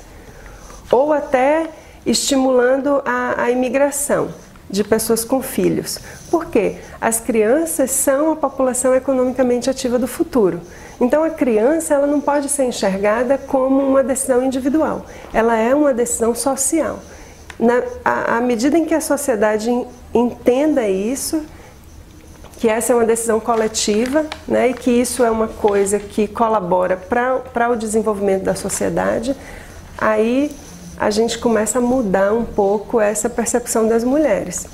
Ou 0.90 1.12
até 1.12 1.68
estimulando 2.06 3.02
a, 3.04 3.42
a 3.42 3.50
imigração 3.50 4.30
de 4.70 4.82
pessoas 4.82 5.22
com 5.22 5.42
filhos. 5.42 5.98
Por 6.30 6.46
quê? 6.46 6.76
As 6.98 7.20
crianças 7.20 7.90
são 7.90 8.32
a 8.32 8.36
população 8.36 8.94
economicamente 8.94 9.68
ativa 9.68 9.98
do 9.98 10.08
futuro. 10.08 10.62
Então 10.98 11.22
a 11.22 11.28
criança 11.28 11.92
ela 11.92 12.06
não 12.06 12.22
pode 12.22 12.48
ser 12.48 12.64
enxergada 12.64 13.36
como 13.36 13.86
uma 13.86 14.02
decisão 14.02 14.42
individual, 14.42 15.04
ela 15.34 15.58
é 15.58 15.74
uma 15.74 15.92
decisão 15.92 16.34
social 16.34 17.00
na, 17.62 17.80
à, 18.04 18.38
à 18.38 18.40
medida 18.40 18.76
em 18.76 18.84
que 18.84 18.92
a 18.92 19.00
sociedade 19.00 19.70
entenda 20.12 20.86
isso, 20.88 21.42
que 22.58 22.68
essa 22.68 22.92
é 22.92 22.96
uma 22.96 23.04
decisão 23.04 23.38
coletiva 23.38 24.26
né, 24.46 24.70
e 24.70 24.74
que 24.74 24.90
isso 24.90 25.24
é 25.24 25.30
uma 25.30 25.46
coisa 25.46 25.98
que 25.98 26.26
colabora 26.26 26.96
para 26.96 27.70
o 27.70 27.76
desenvolvimento 27.76 28.42
da 28.42 28.56
sociedade, 28.56 29.36
aí 29.96 30.50
a 30.98 31.08
gente 31.10 31.38
começa 31.38 31.78
a 31.78 31.80
mudar 31.80 32.32
um 32.32 32.44
pouco 32.44 33.00
essa 33.00 33.30
percepção 33.30 33.86
das 33.86 34.02
mulheres, 34.02 34.66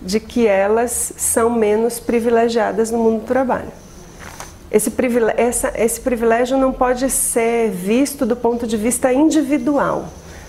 de 0.00 0.20
que 0.20 0.46
elas 0.46 1.12
são 1.16 1.50
menos 1.50 1.98
privilegiadas 1.98 2.90
no 2.90 2.98
mundo 2.98 3.20
do 3.20 3.26
trabalho. 3.26 3.72
Esse 4.70 4.90
privilégio, 4.90 5.40
essa, 5.40 5.72
esse 5.74 6.00
privilégio 6.00 6.58
não 6.58 6.72
pode 6.72 7.08
ser 7.08 7.70
visto 7.70 8.26
do 8.26 8.36
ponto 8.36 8.66
de 8.66 8.76
vista 8.76 9.10
individual. 9.10 10.08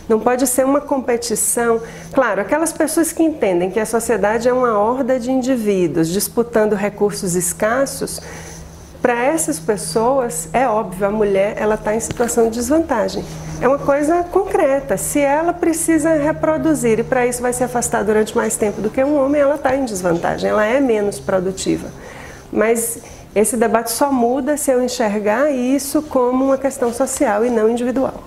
Não 0.10 0.20
pode 0.20 0.48
ser 0.48 0.66
uma 0.66 0.82
competição. 0.82 1.80
Claro, 2.12 2.42
aquelas 2.42 2.74
pessoas 2.74 3.14
que 3.14 3.22
entendem 3.22 3.70
que 3.70 3.80
a 3.80 3.86
sociedade 3.86 4.50
é 4.50 4.54
uma 4.54 4.78
horda 4.78 5.20
de 5.20 5.32
indivíduos 5.32 6.10
disputando 6.10 6.74
recursos 6.74 7.36
escassos, 7.36 8.20
para 9.02 9.24
essas 9.24 9.60
pessoas 9.60 10.50
é 10.52 10.68
óbvio, 10.68 11.08
a 11.08 11.10
mulher 11.10 11.54
ela 11.58 11.76
está 11.76 11.96
em 11.96 12.00
situação 12.02 12.50
de 12.50 12.56
desvantagem. 12.56 13.24
É 13.62 13.68
uma 13.68 13.80
coisa 13.80 14.24
concreta. 14.26 14.98
Se 14.98 15.20
ela 15.20 15.54
precisa 15.54 16.16
reproduzir 16.16 17.00
e 17.00 17.04
para 17.04 17.26
isso 17.26 17.42
vai 17.42 17.54
se 17.54 17.64
afastar 17.64 18.04
durante 18.04 18.36
mais 18.36 18.58
tempo 18.58 18.82
do 18.82 18.90
que 18.90 19.02
um 19.02 19.18
homem, 19.24 19.40
ela 19.40 19.56
está 19.56 19.74
em 19.74 19.86
desvantagem. 19.86 20.50
Ela 20.50 20.66
é 20.66 20.82
menos 20.82 21.18
produtiva. 21.18 21.88
Mas 22.52 23.00
esse 23.34 23.56
debate 23.56 23.92
só 23.92 24.12
muda 24.12 24.58
se 24.58 24.72
eu 24.72 24.84
enxergar 24.84 25.50
isso 25.50 26.02
como 26.02 26.46
uma 26.46 26.58
questão 26.58 26.92
social 26.92 27.46
e 27.46 27.50
não 27.50 27.70
individual. 27.70 28.24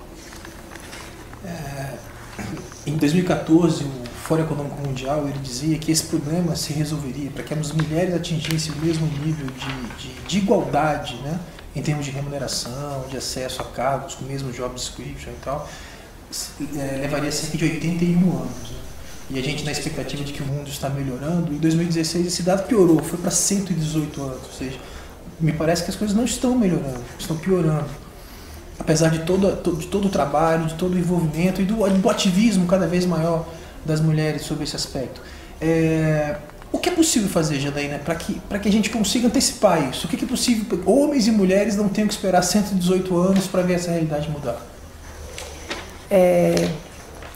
Em 3.03 3.05
2014, 3.05 3.83
o 3.83 3.89
Fórum 4.23 4.43
Econômico 4.43 4.81
Mundial 4.81 5.27
ele 5.27 5.37
dizia 5.39 5.77
que 5.77 5.91
esse 5.91 6.05
problema 6.05 6.55
se 6.55 6.71
resolveria 6.71 7.29
para 7.31 7.43
que 7.43 7.53
as 7.53 7.73
mulheres 7.73 8.15
atingissem 8.15 8.71
o 8.71 8.77
mesmo 8.77 9.05
nível 9.25 9.45
de, 9.45 10.07
de, 10.07 10.21
de 10.25 10.37
igualdade, 10.37 11.17
né, 11.17 11.37
em 11.75 11.81
termos 11.81 12.05
de 12.05 12.11
remuneração, 12.11 13.03
de 13.09 13.17
acesso 13.17 13.61
a 13.61 13.65
cargos 13.65 14.15
com 14.15 14.23
o 14.23 14.27
mesmo 14.29 14.53
job 14.53 14.73
description 14.73 15.31
e 15.31 15.43
tal, 15.43 15.69
é, 16.77 16.99
levaria 17.01 17.29
cerca 17.29 17.57
de 17.57 17.65
81 17.65 18.37
anos. 18.37 18.71
Né? 18.71 18.77
E 19.31 19.39
a 19.39 19.41
gente 19.41 19.65
na 19.65 19.73
expectativa 19.73 20.23
de 20.23 20.31
que 20.31 20.41
o 20.41 20.45
mundo 20.45 20.69
está 20.69 20.87
melhorando, 20.89 21.51
em 21.51 21.57
2016 21.57 22.25
esse 22.25 22.41
dado 22.41 22.65
piorou, 22.67 23.03
foi 23.03 23.19
para 23.19 23.31
118 23.31 24.21
anos, 24.21 24.43
ou 24.45 24.53
seja, 24.57 24.77
me 25.41 25.51
parece 25.51 25.83
que 25.83 25.89
as 25.89 25.97
coisas 25.97 26.15
não 26.15 26.23
estão 26.23 26.57
melhorando, 26.57 27.03
estão 27.19 27.35
piorando 27.35 27.89
apesar 28.79 29.09
de 29.09 29.19
todo, 29.19 29.77
de 29.77 29.87
todo 29.87 30.07
o 30.07 30.09
trabalho, 30.09 30.65
de 30.65 30.73
todo 30.75 30.93
o 30.93 30.97
envolvimento 30.97 31.61
e 31.61 31.65
do, 31.65 31.87
do 31.89 32.09
ativismo 32.09 32.65
cada 32.65 32.87
vez 32.87 33.05
maior 33.05 33.45
das 33.85 34.01
mulheres 34.01 34.43
sobre 34.43 34.63
esse 34.63 34.75
aspecto. 34.75 35.21
É, 35.59 36.35
o 36.71 36.79
que 36.79 36.89
é 36.89 36.91
possível 36.91 37.29
fazer, 37.29 37.59
Janaína, 37.59 37.99
para 37.99 38.15
que, 38.15 38.41
que 38.61 38.69
a 38.69 38.71
gente 38.71 38.89
consiga 38.89 39.27
antecipar 39.27 39.89
isso? 39.89 40.07
O 40.07 40.09
que 40.09 40.23
é 40.23 40.27
possível? 40.27 40.81
Homens 40.85 41.27
e 41.27 41.31
mulheres 41.31 41.75
não 41.75 41.87
tenham 41.87 42.07
que 42.07 42.13
esperar 42.13 42.41
118 42.41 43.15
anos 43.15 43.47
para 43.47 43.61
ver 43.61 43.75
essa 43.75 43.91
realidade 43.91 44.29
mudar. 44.29 44.59
É, 46.09 46.69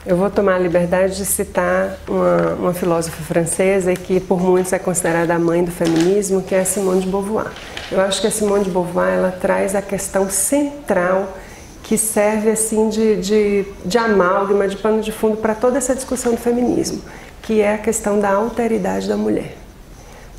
eu 0.08 0.16
vou 0.16 0.30
tomar 0.30 0.56
a 0.56 0.60
liberdade 0.60 1.18
de 1.18 1.26
citar 1.26 1.98
uma, 2.08 2.54
uma 2.54 2.74
filósofa 2.74 3.22
francesa 3.22 3.94
que 3.94 4.22
por 4.22 4.40
muitos 4.40 4.72
é 4.72 4.80
considerada 4.80 5.36
a 5.36 5.40
mãe 5.40 5.62
do 5.66 5.70
feminismo, 5.70 6.42
que 6.42 6.56
é 6.56 6.62
a 6.62 6.66
Simone 6.66 7.02
de 7.02 7.08
Beauvoir. 7.08 7.52
Eu 7.92 8.00
acho 8.00 8.22
que 8.22 8.28
a 8.28 8.32
Simone 8.32 8.64
de 8.64 8.70
Beauvoir 8.70 9.16
ela 9.16 9.32
traz 9.32 9.76
a 9.76 9.82
questão 9.82 10.30
central 10.30 11.38
que 11.84 11.98
serve 11.98 12.50
assim 12.50 12.88
de, 12.88 13.18
de, 13.18 13.66
de 13.84 13.98
amálgama, 13.98 14.66
de 14.70 14.78
pano 14.78 15.02
de 15.02 15.12
fundo 15.12 15.38
para 15.38 15.54
toda 15.54 15.78
essa 15.78 15.94
discussão 15.94 16.32
do 16.32 16.38
feminismo, 16.38 17.02
que 17.42 17.60
é 17.60 17.74
a 17.74 17.78
questão 17.78 18.18
da 18.18 18.32
alteridade 18.32 19.10
da 19.10 19.18
mulher. 19.18 19.58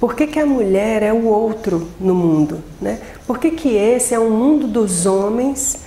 Por 0.01 0.15
que, 0.15 0.27
que 0.27 0.39
a 0.39 0.47
mulher 0.47 1.03
é 1.03 1.13
o 1.13 1.27
outro 1.27 1.89
no 2.01 2.15
mundo? 2.15 2.63
Né? 2.81 3.01
Por 3.27 3.39
que, 3.39 3.51
que 3.51 3.77
esse 3.77 4.15
é 4.15 4.19
um 4.19 4.31
mundo 4.31 4.67
dos 4.67 5.05
homens 5.05 5.81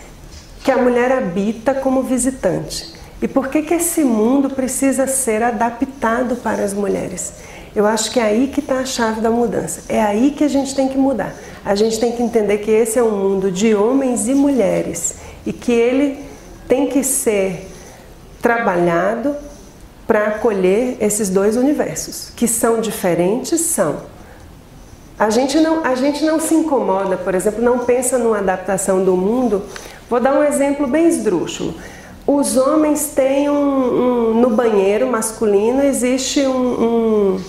que 0.63 0.69
a 0.69 0.77
mulher 0.77 1.11
habita 1.11 1.73
como 1.73 2.03
visitante? 2.03 2.90
E 3.21 3.27
por 3.27 3.49
que, 3.49 3.61
que 3.61 3.73
esse 3.75 4.03
mundo 4.03 4.49
precisa 4.49 5.05
ser 5.05 5.43
adaptado 5.43 6.37
para 6.37 6.63
as 6.63 6.73
mulheres? 6.73 7.33
Eu 7.75 7.85
acho 7.85 8.11
que 8.11 8.19
é 8.19 8.23
aí 8.23 8.47
que 8.47 8.59
está 8.59 8.79
a 8.79 8.85
chave 8.85 9.21
da 9.21 9.29
mudança. 9.29 9.83
É 9.87 10.01
aí 10.01 10.31
que 10.31 10.43
a 10.43 10.47
gente 10.47 10.75
tem 10.75 10.89
que 10.89 10.97
mudar. 10.97 11.33
A 11.63 11.75
gente 11.75 11.99
tem 11.99 12.11
que 12.11 12.23
entender 12.23 12.57
que 12.57 12.71
esse 12.71 12.97
é 12.97 13.03
um 13.03 13.11
mundo 13.11 13.51
de 13.51 13.75
homens 13.75 14.27
e 14.27 14.33
mulheres 14.33 15.15
e 15.45 15.53
que 15.53 15.71
ele 15.71 16.19
tem 16.67 16.87
que 16.87 17.03
ser 17.03 17.69
trabalhado 18.41 19.35
para 20.07 20.27
acolher 20.27 20.97
esses 20.99 21.29
dois 21.29 21.55
universos, 21.55 22.31
que 22.35 22.47
são 22.47 22.81
diferentes, 22.81 23.61
são. 23.61 24.01
A 25.17 25.29
gente, 25.29 25.59
não, 25.59 25.85
a 25.85 25.95
gente 25.95 26.25
não 26.25 26.39
se 26.39 26.55
incomoda, 26.55 27.15
por 27.15 27.35
exemplo, 27.35 27.63
não 27.63 27.79
pensa 27.79 28.17
numa 28.17 28.39
adaptação 28.39 29.05
do 29.05 29.15
mundo. 29.15 29.63
Vou 30.09 30.19
dar 30.19 30.33
um 30.33 30.43
exemplo 30.43 30.87
bem 30.87 31.07
esdrúxulo. 31.07 31.75
Os 32.25 32.55
homens 32.55 33.11
têm 33.15 33.49
um, 33.49 33.53
um 33.53 34.33
no 34.41 34.51
banheiro 34.51 35.07
masculino 35.07 35.83
existe 35.83 36.41
um, 36.45 36.83
um 36.83 37.41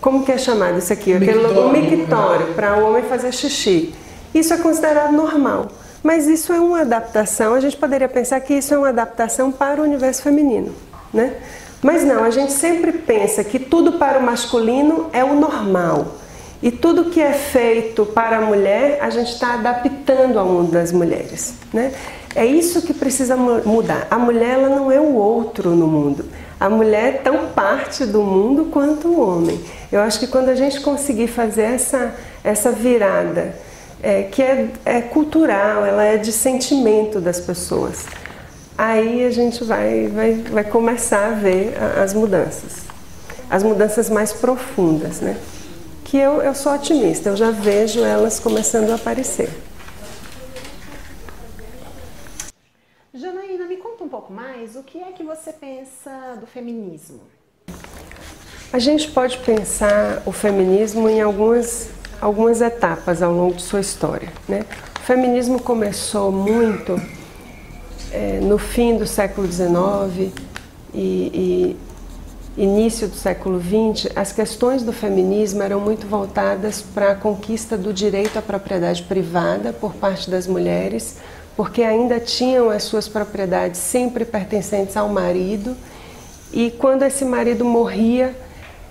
como 0.00 0.24
que 0.24 0.32
é 0.32 0.38
chamado 0.38 0.78
isso 0.78 0.92
aqui? 0.92 1.12
Aquele 1.12 1.46
um 1.46 1.70
mictório 1.70 2.54
para 2.54 2.76
o 2.76 2.88
homem 2.88 3.04
fazer 3.04 3.32
xixi. 3.32 3.94
Isso 4.34 4.52
é 4.52 4.56
considerado 4.56 5.12
normal. 5.12 5.68
Mas 6.02 6.26
isso 6.26 6.52
é 6.52 6.58
uma 6.58 6.80
adaptação, 6.80 7.54
a 7.54 7.60
gente 7.60 7.76
poderia 7.76 8.08
pensar 8.08 8.40
que 8.40 8.54
isso 8.54 8.74
é 8.74 8.78
uma 8.78 8.88
adaptação 8.88 9.52
para 9.52 9.80
o 9.80 9.84
universo 9.84 10.22
feminino, 10.22 10.74
né? 11.14 11.34
Mas 11.80 12.04
não, 12.04 12.24
a 12.24 12.30
gente 12.30 12.52
sempre 12.52 12.92
pensa 12.92 13.44
que 13.44 13.58
tudo 13.58 13.92
para 13.92 14.18
o 14.18 14.22
masculino 14.22 15.08
é 15.12 15.22
o 15.22 15.34
normal. 15.34 16.16
E 16.62 16.70
tudo 16.70 17.06
que 17.06 17.20
é 17.20 17.32
feito 17.32 18.06
para 18.06 18.38
a 18.38 18.40
mulher, 18.40 18.98
a 19.00 19.10
gente 19.10 19.32
está 19.32 19.54
adaptando 19.54 20.38
ao 20.38 20.46
mundo 20.46 20.70
das 20.70 20.92
mulheres. 20.92 21.54
Né? 21.72 21.92
É 22.34 22.46
isso 22.46 22.82
que 22.82 22.94
precisa 22.94 23.36
mudar. 23.36 24.06
A 24.10 24.18
mulher 24.18 24.54
ela 24.54 24.68
não 24.68 24.90
é 24.90 24.98
o 24.98 25.14
outro 25.14 25.70
no 25.70 25.86
mundo. 25.86 26.24
A 26.58 26.70
mulher 26.70 27.14
é 27.14 27.18
tão 27.18 27.48
parte 27.48 28.06
do 28.06 28.22
mundo 28.22 28.66
quanto 28.66 29.08
o 29.08 29.20
homem. 29.20 29.60
Eu 29.90 30.00
acho 30.00 30.18
que 30.20 30.26
quando 30.26 30.48
a 30.48 30.54
gente 30.54 30.80
conseguir 30.80 31.26
fazer 31.26 31.62
essa, 31.62 32.14
essa 32.42 32.70
virada, 32.70 33.54
é, 34.02 34.22
que 34.22 34.42
é, 34.42 34.68
é 34.84 35.00
cultural, 35.00 35.84
ela 35.84 36.04
é 36.04 36.16
de 36.16 36.32
sentimento 36.32 37.20
das 37.20 37.40
pessoas, 37.40 38.04
aí 38.78 39.24
a 39.24 39.30
gente 39.30 39.62
vai, 39.64 40.08
vai, 40.08 40.32
vai 40.34 40.64
começar 40.64 41.26
a 41.26 41.30
ver 41.30 41.74
as 42.02 42.14
mudanças. 42.14 42.82
As 43.50 43.62
mudanças 43.62 44.08
mais 44.08 44.32
profundas, 44.32 45.20
né? 45.20 45.36
Que 46.04 46.16
eu, 46.16 46.40
eu 46.42 46.54
sou 46.54 46.72
otimista, 46.72 47.28
eu 47.28 47.36
já 47.36 47.50
vejo 47.50 48.02
elas 48.04 48.40
começando 48.40 48.90
a 48.90 48.94
aparecer. 48.94 49.50
Janaína, 53.14 53.66
me 53.66 53.76
conta 53.76 54.04
um 54.04 54.08
pouco 54.08 54.32
mais 54.32 54.74
o 54.74 54.82
que 54.82 54.98
é 54.98 55.12
que 55.12 55.22
você 55.22 55.52
pensa 55.52 56.34
do 56.40 56.46
feminismo? 56.46 57.20
A 58.72 58.78
gente 58.78 59.10
pode 59.10 59.36
pensar 59.40 60.22
o 60.24 60.32
feminismo 60.32 61.06
em 61.10 61.20
algumas, 61.20 61.90
algumas 62.22 62.62
etapas 62.62 63.22
ao 63.22 63.30
longo 63.30 63.56
de 63.56 63.62
sua 63.62 63.80
história. 63.80 64.32
Né? 64.48 64.64
O 64.96 65.00
feminismo 65.00 65.60
começou 65.60 66.32
muito 66.32 66.98
é, 68.10 68.40
no 68.40 68.56
fim 68.56 68.96
do 68.96 69.06
século 69.06 69.46
XIX 69.46 70.32
e, 70.94 71.76
e 72.56 72.62
início 72.62 73.08
do 73.08 73.14
século 73.14 73.60
XX, 73.60 74.10
as 74.16 74.32
questões 74.32 74.82
do 74.82 74.92
feminismo 74.92 75.62
eram 75.62 75.80
muito 75.80 76.06
voltadas 76.06 76.80
para 76.80 77.10
a 77.10 77.14
conquista 77.14 77.76
do 77.76 77.92
direito 77.92 78.38
à 78.38 78.42
propriedade 78.42 79.02
privada 79.02 79.70
por 79.70 79.92
parte 79.92 80.30
das 80.30 80.46
mulheres, 80.46 81.18
porque 81.56 81.82
ainda 81.82 82.18
tinham 82.18 82.70
as 82.70 82.82
suas 82.84 83.08
propriedades 83.08 83.80
sempre 83.80 84.24
pertencentes 84.24 84.96
ao 84.96 85.08
marido, 85.08 85.76
e 86.52 86.70
quando 86.70 87.02
esse 87.02 87.24
marido 87.24 87.64
morria, 87.64 88.34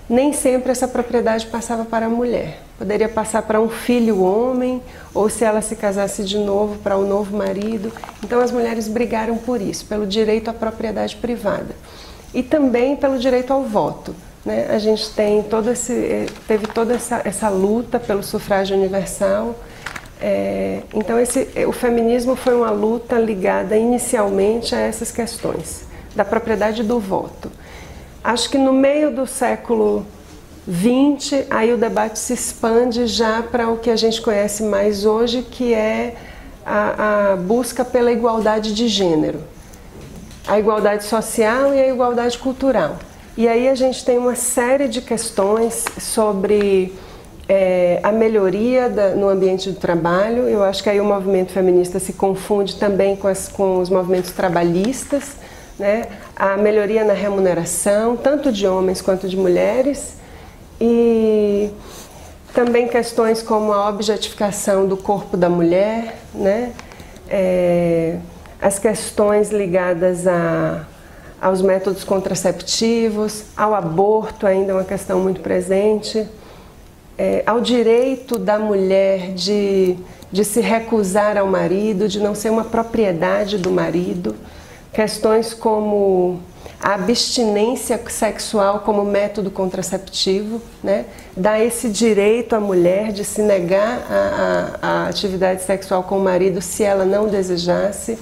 nem 0.09 0.33
sempre 0.33 0.71
essa 0.71 0.87
propriedade 0.87 1.45
passava 1.47 1.85
para 1.85 2.07
a 2.07 2.09
mulher. 2.09 2.59
Poderia 2.77 3.07
passar 3.07 3.43
para 3.43 3.61
um 3.61 3.69
filho 3.69 4.23
homem, 4.23 4.81
ou 5.13 5.29
se 5.29 5.43
ela 5.43 5.61
se 5.61 5.75
casasse 5.75 6.23
de 6.23 6.37
novo, 6.37 6.79
para 6.79 6.97
o 6.97 7.03
um 7.03 7.07
novo 7.07 7.37
marido. 7.37 7.93
Então 8.23 8.41
as 8.41 8.51
mulheres 8.51 8.87
brigaram 8.87 9.37
por 9.37 9.61
isso, 9.61 9.85
pelo 9.85 10.07
direito 10.07 10.49
à 10.49 10.53
propriedade 10.53 11.15
privada 11.15 11.75
e 12.33 12.41
também 12.41 12.95
pelo 12.95 13.19
direito 13.19 13.51
ao 13.51 13.63
voto. 13.63 14.15
Né? 14.45 14.67
A 14.69 14.79
gente 14.79 15.09
tem 15.11 15.43
todo 15.43 15.69
esse, 15.69 15.93
eh, 15.93 16.25
teve 16.47 16.67
toda 16.67 16.95
essa, 16.95 17.21
essa 17.23 17.49
luta 17.49 17.99
pelo 17.99 18.23
sufrágio 18.23 18.75
universal. 18.75 19.55
É, 20.21 20.81
então, 20.93 21.19
esse, 21.19 21.49
eh, 21.55 21.65
o 21.65 21.71
feminismo 21.71 22.35
foi 22.35 22.55
uma 22.55 22.69
luta 22.69 23.17
ligada 23.17 23.75
inicialmente 23.75 24.75
a 24.75 24.79
essas 24.79 25.11
questões 25.11 25.85
da 26.15 26.23
propriedade 26.23 26.83
do 26.83 26.99
voto. 26.99 27.51
Acho 28.23 28.49
que 28.49 28.57
no 28.57 28.71
meio 28.71 29.09
do 29.09 29.25
século 29.25 30.05
XX, 30.69 31.45
aí 31.49 31.73
o 31.73 31.77
debate 31.77 32.19
se 32.19 32.33
expande 32.33 33.07
já 33.07 33.41
para 33.41 33.67
o 33.69 33.77
que 33.77 33.89
a 33.89 33.95
gente 33.95 34.21
conhece 34.21 34.61
mais 34.61 35.05
hoje, 35.05 35.41
que 35.41 35.73
é 35.73 36.15
a, 36.63 37.31
a 37.31 37.35
busca 37.35 37.83
pela 37.83 38.11
igualdade 38.11 38.75
de 38.75 38.87
gênero 38.87 39.39
a 40.47 40.59
igualdade 40.59 41.03
social 41.03 41.73
e 41.73 41.79
a 41.79 41.87
igualdade 41.87 42.37
cultural. 42.37 42.97
E 43.37 43.47
aí 43.47 43.69
a 43.69 43.75
gente 43.75 44.03
tem 44.03 44.17
uma 44.17 44.35
série 44.35 44.87
de 44.87 45.01
questões 45.01 45.85
sobre 45.99 46.93
é, 47.48 48.00
a 48.03 48.12
melhoria 48.12 48.89
da, 48.89 49.10
no 49.10 49.29
ambiente 49.29 49.69
do 49.69 49.79
trabalho. 49.79 50.48
Eu 50.48 50.63
acho 50.63 50.81
que 50.83 50.89
aí 50.89 51.00
o 51.00 51.05
movimento 51.05 51.51
feminista 51.51 52.00
se 52.00 52.13
confunde 52.13 52.77
também 52.77 53.15
com, 53.15 53.27
as, 53.27 53.48
com 53.48 53.79
os 53.79 53.89
movimentos 53.89 54.31
trabalhistas, 54.31 55.36
né? 55.77 56.07
a 56.36 56.57
melhoria 56.57 57.03
na 57.03 57.13
remuneração, 57.13 58.15
tanto 58.17 58.51
de 58.51 58.67
homens 58.67 59.01
quanto 59.01 59.27
de 59.27 59.38
mulheres, 59.38 60.15
e 60.79 61.69
também 62.53 62.88
questões 62.88 63.41
como 63.41 63.71
a 63.71 63.88
objetificação 63.88 64.88
do 64.88 64.98
corpo 64.98 65.38
da 65.38 65.50
mulher, 65.50 66.17
né? 66.33 66.74
É, 67.29 68.17
as 68.62 68.77
questões 68.77 69.51
ligadas 69.51 70.27
a, 70.27 70.86
aos 71.41 71.62
métodos 71.62 72.03
contraceptivos, 72.03 73.43
ao 73.55 73.74
aborto, 73.74 74.45
ainda 74.45 74.71
é 74.71 74.75
uma 74.75 74.83
questão 74.83 75.19
muito 75.19 75.41
presente, 75.41 76.27
é, 77.17 77.43
ao 77.45 77.61
direito 77.61 78.37
da 78.37 78.57
mulher 78.57 79.33
de, 79.33 79.95
de 80.31 80.43
se 80.43 80.61
recusar 80.61 81.37
ao 81.37 81.47
marido, 81.47 82.07
de 82.07 82.19
não 82.19 82.33
ser 82.33 82.49
uma 82.49 82.63
propriedade 82.63 83.57
do 83.57 83.71
marido, 83.71 84.35
questões 84.93 85.53
como 85.53 86.41
a 86.81 86.95
abstinência 86.95 88.01
sexual 88.09 88.79
como 88.79 89.05
método 89.05 89.51
contraceptivo, 89.51 90.59
né? 90.83 91.05
dá 91.37 91.59
esse 91.59 91.89
direito 91.89 92.55
à 92.55 92.59
mulher 92.59 93.11
de 93.11 93.23
se 93.23 93.41
negar 93.43 94.07
a 94.81 95.07
atividade 95.07 95.61
sexual 95.61 96.03
com 96.03 96.17
o 96.17 96.23
marido 96.23 96.59
se 96.59 96.83
ela 96.83 97.05
não 97.05 97.27
desejasse. 97.27 98.17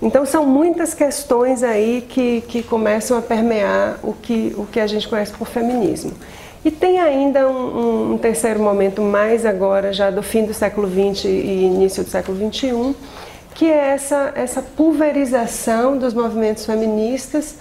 Então 0.00 0.24
são 0.24 0.46
muitas 0.46 0.94
questões 0.94 1.62
aí 1.62 2.04
que, 2.08 2.42
que 2.42 2.62
começam 2.62 3.18
a 3.18 3.22
permear 3.22 3.98
o 4.02 4.12
que, 4.14 4.54
o 4.56 4.64
que 4.66 4.80
a 4.80 4.86
gente 4.86 5.06
conhece 5.06 5.32
por 5.32 5.46
feminismo. 5.46 6.12
E 6.66 6.70
tem 6.72 6.98
ainda 6.98 7.48
um, 7.48 8.14
um 8.14 8.18
terceiro 8.18 8.58
momento 8.58 9.00
mais 9.00 9.46
agora, 9.46 9.92
já 9.92 10.10
do 10.10 10.20
fim 10.20 10.44
do 10.44 10.52
século 10.52 10.88
XX 10.88 11.26
e 11.26 11.62
início 11.62 12.02
do 12.02 12.10
século 12.10 12.36
XXI, 12.36 12.92
que 13.54 13.66
é 13.66 13.90
essa, 13.90 14.32
essa 14.34 14.60
pulverização 14.60 15.96
dos 15.96 16.12
movimentos 16.12 16.66
feministas 16.66 17.54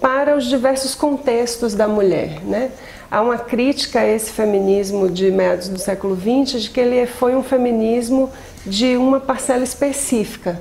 para 0.00 0.34
os 0.34 0.46
diversos 0.46 0.94
contextos 0.94 1.74
da 1.74 1.86
mulher. 1.86 2.40
Né? 2.42 2.70
Há 3.10 3.20
uma 3.20 3.36
crítica 3.36 4.00
a 4.00 4.06
esse 4.06 4.32
feminismo 4.32 5.10
de 5.10 5.30
meados 5.30 5.68
do 5.68 5.78
século 5.78 6.16
XX 6.16 6.62
de 6.62 6.70
que 6.70 6.80
ele 6.80 7.04
foi 7.04 7.36
um 7.36 7.42
feminismo 7.42 8.30
de 8.64 8.96
uma 8.96 9.20
parcela 9.20 9.64
específica 9.64 10.58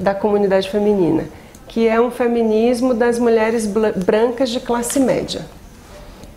da 0.00 0.16
comunidade 0.16 0.68
feminina, 0.68 1.26
que 1.68 1.86
é 1.86 2.00
um 2.00 2.10
feminismo 2.10 2.92
das 2.92 3.20
mulheres 3.20 3.68
brancas 3.68 4.50
de 4.50 4.58
classe 4.58 4.98
média. 4.98 5.59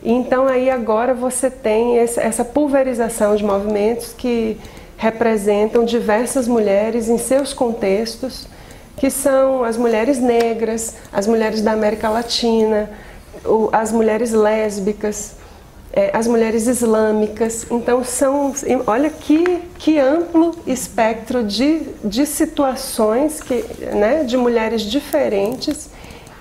Então 0.04 0.48
aí 0.48 0.70
agora 0.70 1.14
você 1.14 1.50
tem 1.50 1.98
essa 1.98 2.44
pulverização 2.44 3.36
de 3.36 3.44
movimentos 3.44 4.14
que 4.14 4.58
representam 4.98 5.86
diversas 5.86 6.48
mulheres 6.48 7.08
em 7.08 7.18
seus 7.18 7.54
contextos, 7.54 8.48
que 8.98 9.10
são 9.10 9.64
as 9.64 9.78
mulheres 9.78 10.20
negras, 10.20 10.96
as 11.12 11.26
mulheres 11.26 11.62
da 11.62 11.72
América 11.72 12.10
Latina, 12.10 12.90
as 13.72 13.92
mulheres 13.92 14.32
lésbicas, 14.32 15.36
é, 15.92 16.10
as 16.14 16.28
mulheres 16.28 16.68
islâmicas. 16.68 17.66
Então, 17.70 18.04
são, 18.04 18.54
olha 18.88 19.10
que, 19.10 19.60
que 19.78 20.00
amplo 20.00 20.56
espectro 20.66 21.44
de, 21.44 21.82
de 22.04 22.26
situações 22.26 23.42
que, 23.42 23.64
né, 23.94 24.24
de 24.24 24.36
mulheres 24.36 24.82
diferentes 24.82 25.90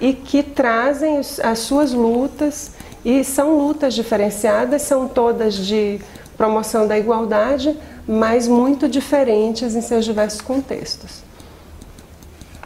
e 0.01 0.12
que 0.12 0.42
trazem 0.42 1.18
as 1.18 1.59
suas 1.59 1.92
lutas, 1.92 2.72
e 3.05 3.25
são 3.25 3.59
lutas 3.59 3.95
diferenciadas, 3.95 4.83
são 4.83 5.09
todas 5.09 5.55
de 5.55 6.01
promoção 6.37 6.87
da 6.87 6.99
igualdade, 6.99 7.77
mas 8.07 8.49
muito 8.49 8.88
diferentes 8.88 9.75
em 9.75 9.81
seus 9.81 10.05
diversos 10.05 10.41
contextos. 10.41 11.23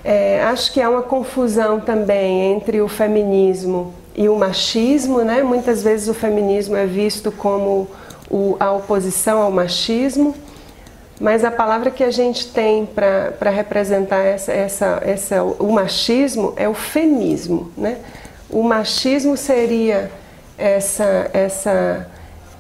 É, 0.04 0.42
acho 0.44 0.72
que 0.72 0.80
há 0.80 0.88
uma 0.88 1.02
confusão 1.02 1.80
também 1.80 2.52
entre 2.52 2.80
o 2.80 2.88
feminismo 2.88 3.92
e 4.14 4.28
o 4.28 4.36
machismo, 4.36 5.22
né? 5.22 5.42
Muitas 5.42 5.82
vezes 5.82 6.08
o 6.08 6.14
feminismo 6.14 6.76
é 6.76 6.86
visto 6.86 7.32
como 7.32 7.88
o, 8.30 8.56
a 8.60 8.70
oposição 8.72 9.42
ao 9.42 9.50
machismo, 9.50 10.34
mas 11.20 11.44
a 11.44 11.50
palavra 11.50 11.90
que 11.90 12.04
a 12.04 12.10
gente 12.10 12.48
tem 12.48 12.86
para 12.86 13.50
representar 13.50 14.22
essa, 14.22 14.52
essa, 14.52 15.02
essa, 15.04 15.42
o 15.42 15.72
machismo 15.72 16.52
é 16.56 16.68
o 16.68 16.74
femismo, 16.74 17.72
né? 17.76 17.98
O 18.48 18.62
machismo 18.62 19.36
seria 19.36 20.10
essa, 20.58 21.30
essa, 21.32 22.06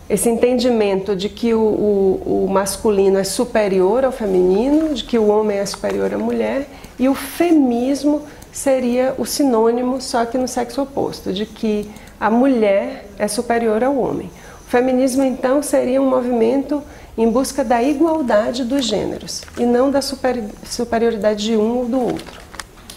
esse 0.08 0.28
entendimento 0.28 1.16
de 1.16 1.28
que 1.28 1.54
o, 1.54 1.60
o, 1.60 2.44
o 2.44 2.48
masculino 2.48 3.18
é 3.18 3.24
superior 3.24 4.04
ao 4.04 4.12
feminino, 4.12 4.94
de 4.94 5.04
que 5.04 5.18
o 5.18 5.28
homem 5.28 5.58
é 5.58 5.66
superior 5.66 6.12
à 6.14 6.18
mulher, 6.18 6.68
e 6.98 7.08
o 7.08 7.14
femismo 7.14 8.22
seria 8.52 9.14
o 9.18 9.26
sinônimo, 9.26 10.00
só 10.00 10.24
que 10.24 10.38
no 10.38 10.48
sexo 10.48 10.82
oposto, 10.82 11.32
de 11.32 11.44
que 11.44 11.90
a 12.18 12.30
mulher 12.30 13.06
é 13.18 13.28
superior 13.28 13.84
ao 13.84 13.96
homem. 13.96 14.30
O 14.66 14.68
feminismo, 14.68 15.22
então, 15.22 15.62
seria 15.62 16.00
um 16.00 16.08
movimento 16.08 16.82
em 17.16 17.30
busca 17.30 17.64
da 17.64 17.82
igualdade 17.82 18.64
dos 18.64 18.84
gêneros 18.84 19.42
e 19.58 19.64
não 19.64 19.90
da 19.90 20.00
superioridade 20.02 21.44
de 21.44 21.56
um 21.56 21.78
ou 21.78 21.84
do 21.86 22.00
outro. 22.00 22.45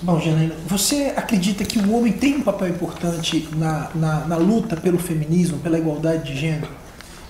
Bom, 0.01 0.17
Janaína, 0.17 0.55
você 0.65 1.13
acredita 1.13 1.65
que 1.65 1.77
o 1.77 1.93
homem 1.93 2.13
tem 2.13 2.37
um 2.37 2.41
papel 2.41 2.69
importante 2.69 3.49
na, 3.57 3.89
na, 3.93 4.25
na 4.27 4.37
luta 4.37 4.77
pelo 4.77 4.97
feminismo, 4.97 5.57
pela 5.59 5.77
igualdade 5.77 6.31
de 6.31 6.39
gênero? 6.39 6.69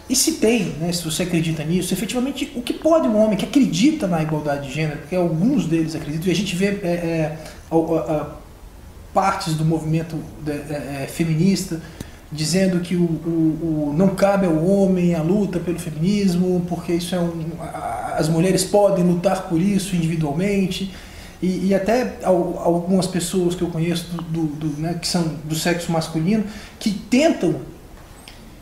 E 0.08 0.15
se 0.15 0.34
tem, 0.34 0.75
né, 0.79 0.91
se 0.91 1.03
você 1.03 1.23
acredita 1.23 1.63
nisso, 1.63 1.93
efetivamente, 1.93 2.51
o 2.55 2.62
que 2.62 2.73
pode 2.73 3.08
um 3.08 3.17
homem 3.17 3.36
que 3.36 3.45
acredita 3.45 4.08
na 4.08 4.21
igualdade 4.21 4.67
de 4.67 4.73
gênero, 4.73 4.99
porque 4.99 5.15
alguns 5.15 5.65
deles 5.65 5.95
acreditam, 5.95 6.27
e 6.27 6.32
a 6.32 6.36
gente 6.36 6.55
vê 6.55 6.65
é, 6.65 6.88
é, 6.88 7.38
a, 7.71 7.75
a, 7.75 8.27
partes 9.13 9.55
do 9.55 9.65
movimento 9.65 10.15
de, 10.43 10.51
é, 10.51 11.03
é, 11.03 11.08
feminista 11.08 11.82
dizendo 12.32 12.79
que 12.82 12.95
o, 12.95 13.01
o, 13.01 13.89
o, 13.89 13.93
não 13.97 14.10
cabe 14.10 14.45
ao 14.45 14.63
homem 14.63 15.15
a 15.15 15.21
luta 15.23 15.60
pelo 15.60 15.79
feminismo, 15.79 16.63
porque 16.69 16.93
isso 16.93 17.15
é 17.15 17.19
um, 17.19 17.45
a, 17.60 18.15
as 18.19 18.29
mulheres 18.29 18.63
podem 18.63 19.03
lutar 19.03 19.47
por 19.49 19.60
isso 19.60 19.95
individualmente. 19.95 20.91
E, 21.41 21.67
e 21.67 21.73
até 21.73 22.17
algumas 22.23 23.08
pessoas 23.08 23.56
que 23.56 23.62
eu 23.62 23.69
conheço 23.69 24.08
do, 24.12 24.21
do, 24.23 24.47
do 24.47 24.82
né, 24.82 24.95
que 24.95 25.08
são 25.08 25.23
do 25.45 25.56
sexo 25.56 25.91
masculino 25.91 26.43
que 26.78 26.91
tentam 26.91 27.62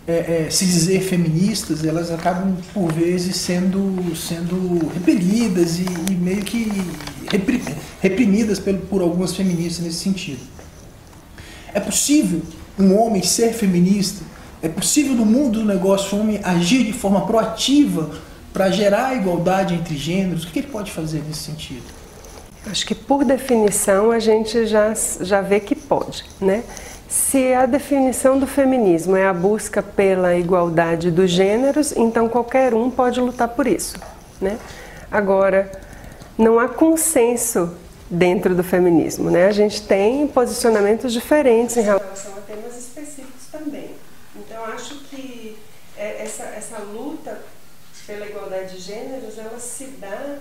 é, 0.07 0.45
é, 0.45 0.49
se 0.49 0.65
dizer 0.65 1.01
feministas, 1.01 1.83
elas 1.83 2.11
acabam 2.11 2.55
por 2.73 2.93
vezes 2.93 3.35
sendo, 3.35 4.15
sendo 4.15 4.87
repelidas 4.93 5.79
e, 5.79 5.85
e 6.09 6.15
meio 6.15 6.43
que 6.43 6.71
reprimidas 7.99 8.57
por, 8.57 8.73
por 8.75 9.01
algumas 9.01 9.35
feministas 9.35 9.83
nesse 9.83 9.97
sentido. 9.97 10.39
É 11.73 11.79
possível 11.79 12.41
um 12.79 12.95
homem 12.97 13.21
ser 13.23 13.53
feminista 13.53 14.23
É 14.61 14.69
possível 14.69 15.13
no 15.13 15.25
mundo 15.25 15.59
do 15.59 15.65
negócio 15.65 16.17
o 16.17 16.21
homem 16.21 16.39
agir 16.43 16.83
de 16.83 16.93
forma 16.93 17.25
proativa 17.25 18.09
para 18.53 18.71
gerar 18.71 19.07
a 19.07 19.15
igualdade 19.15 19.73
entre 19.73 19.95
gêneros? 19.95 20.43
O 20.43 20.47
que 20.47 20.59
ele 20.59 20.67
pode 20.67 20.91
fazer 20.91 21.23
nesse 21.27 21.41
sentido? 21.41 21.83
Acho 22.65 22.85
que 22.85 22.95
por 22.95 23.23
definição 23.23 24.11
a 24.11 24.19
gente 24.19 24.65
já, 24.65 24.93
já 25.21 25.41
vê 25.41 25.59
que 25.59 25.75
pode, 25.75 26.25
né? 26.39 26.63
Se 27.07 27.53
a 27.53 27.65
definição 27.65 28.37
do 28.37 28.45
feminismo 28.45 29.15
é 29.15 29.25
a 29.25 29.33
busca 29.33 29.81
pela 29.81 30.35
igualdade 30.35 31.09
dos 31.09 31.31
gêneros, 31.31 31.93
então 31.95 32.27
qualquer 32.27 32.73
um 32.73 32.89
pode 32.89 33.21
lutar 33.21 33.47
por 33.47 33.65
isso, 33.65 33.97
né? 34.41 34.57
Agora, 35.09 35.71
não 36.37 36.59
há 36.59 36.67
consenso 36.67 37.73
dentro 38.09 38.53
do 38.53 38.63
feminismo, 38.63 39.31
né? 39.31 39.47
A 39.47 39.51
gente 39.51 39.81
tem 39.83 40.27
posicionamentos 40.27 41.13
diferentes 41.13 41.77
em 41.77 41.81
relação 41.81 42.33
a 42.37 42.41
temas 42.41 42.77
específicos 42.77 43.47
também. 43.51 43.91
Então, 44.35 44.65
acho 44.65 44.95
que 45.05 45.57
é, 45.97 46.23
essa, 46.23 46.43
essa 46.43 46.77
luta 46.79 47.39
pela 48.05 48.25
igualdade 48.25 48.75
de 48.75 48.81
gêneros, 48.81 49.37
ela 49.37 49.59
se 49.59 49.85
dá, 49.99 50.37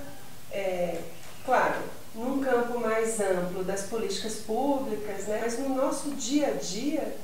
é, 0.53 0.99
claro, 1.45 1.77
num 2.17 2.41
campo 2.41 2.81
mais 2.81 3.21
amplo 3.21 3.63
das 3.63 3.83
políticas 3.83 4.37
públicas, 4.37 5.27
né? 5.27 5.41
mas 5.43 5.59
no 5.59 5.69
nosso 5.69 6.11
dia 6.13 6.49
a 6.49 6.53
dia, 6.53 7.15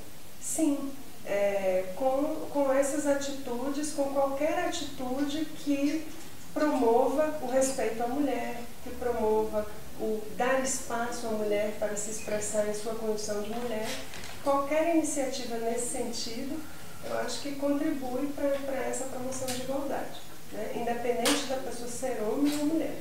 sim, 0.41 0.93
é, 1.25 1.93
com, 1.97 2.47
com 2.51 2.71
essas 2.71 3.07
atitudes, 3.07 3.93
com 3.93 4.05
qualquer 4.13 4.67
atitude 4.67 5.47
que 5.65 6.07
promova 6.53 7.39
o 7.41 7.47
respeito 7.47 8.03
à 8.03 8.07
mulher, 8.07 8.61
que 8.85 8.91
promova 8.91 9.67
o 9.99 10.21
dar 10.37 10.63
espaço 10.63 11.27
à 11.27 11.31
mulher 11.31 11.75
para 11.79 11.97
se 11.97 12.11
expressar 12.11 12.69
em 12.69 12.75
sua 12.75 12.95
condição 12.95 13.41
de 13.43 13.51
mulher. 13.51 13.89
Qualquer 14.45 14.95
iniciativa 14.97 15.57
nesse 15.57 15.97
sentido, 15.97 16.61
eu 17.09 17.19
acho 17.19 17.41
que 17.41 17.53
contribui 17.53 18.29
para 18.29 18.77
essa 18.77 19.05
promoção 19.05 19.47
de 19.47 19.63
igualdade, 19.63 20.21
né? 20.53 20.73
independente 20.75 21.47
da 21.47 21.57
pessoa 21.57 21.89
ser 21.89 22.21
homem 22.23 22.59
ou 22.59 22.67
mulher. 22.67 22.97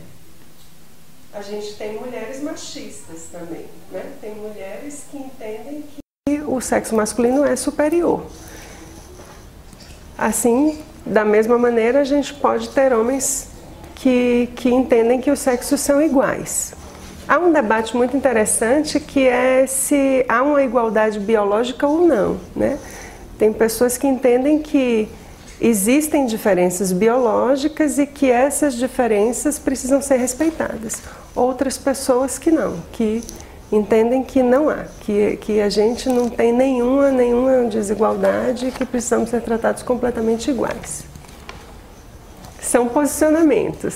A 1.34 1.41
gente 1.41 1.76
tem 1.76 1.98
mulheres 1.98 2.44
machistas 2.44 3.28
também, 3.32 3.65
né? 3.89 4.04
tem 4.20 4.36
mulheres 4.36 5.06
que 5.10 5.17
entendem 5.17 5.84
que 6.28 6.41
o 6.41 6.60
sexo 6.60 6.94
masculino 6.94 7.46
é 7.46 7.56
superior. 7.56 8.26
Assim, 10.17 10.84
da 11.06 11.24
mesma 11.24 11.58
maneira, 11.58 12.02
a 12.02 12.04
gente 12.04 12.34
pode 12.34 12.70
ter 12.70 12.94
homens 12.94 13.48
que, 13.96 14.50
que 14.56 14.70
entendem 14.70 15.22
que 15.22 15.32
os 15.32 15.39
sexos 15.39 15.80
são 15.80 16.02
iguais. 16.02 16.74
Há 17.26 17.39
um 17.39 17.54
debate 17.54 17.96
muito 17.96 18.15
interessante 18.17 19.00
que 19.00 19.26
é 19.26 19.65
se 19.65 20.26
há 20.28 20.44
uma 20.44 20.62
igualdade 20.62 21.17
biológica 21.17 21.88
ou 21.88 22.06
não. 22.06 22.39
Né? 22.54 22.78
Tem 23.38 23.54
pessoas 23.54 23.98
que 23.98 24.06
entendem 24.06 24.60
que 24.60 25.08
existem 25.62 26.26
diferenças 26.26 26.91
biológicas 26.91 28.00
e 28.00 28.08
que 28.08 28.30
essas 28.32 28.74
diferenças 28.74 29.60
precisam 29.60 30.02
ser 30.02 30.17
respeitadas. 30.17 31.04
Outras 31.36 31.78
pessoas 31.78 32.39
que 32.39 32.50
não, 32.50 32.78
que 32.91 33.21
entendem 33.71 34.24
que 34.24 34.41
não 34.41 34.69
há, 34.69 34.86
que, 35.02 35.38
que 35.38 35.62
a 35.62 35.69
gente 35.69 36.10
não 36.10 36.28
tem 36.30 36.52
nenhuma, 36.52 37.12
nenhuma 37.12 37.69
desigualdade 37.69 38.67
e 38.67 38.71
que 38.71 38.84
precisamos 38.84 39.30
ser 39.30 39.41
tratados 39.41 39.84
completamente 39.84 40.50
iguais. 40.50 41.04
São 42.60 42.88
posicionamentos. 42.88 43.95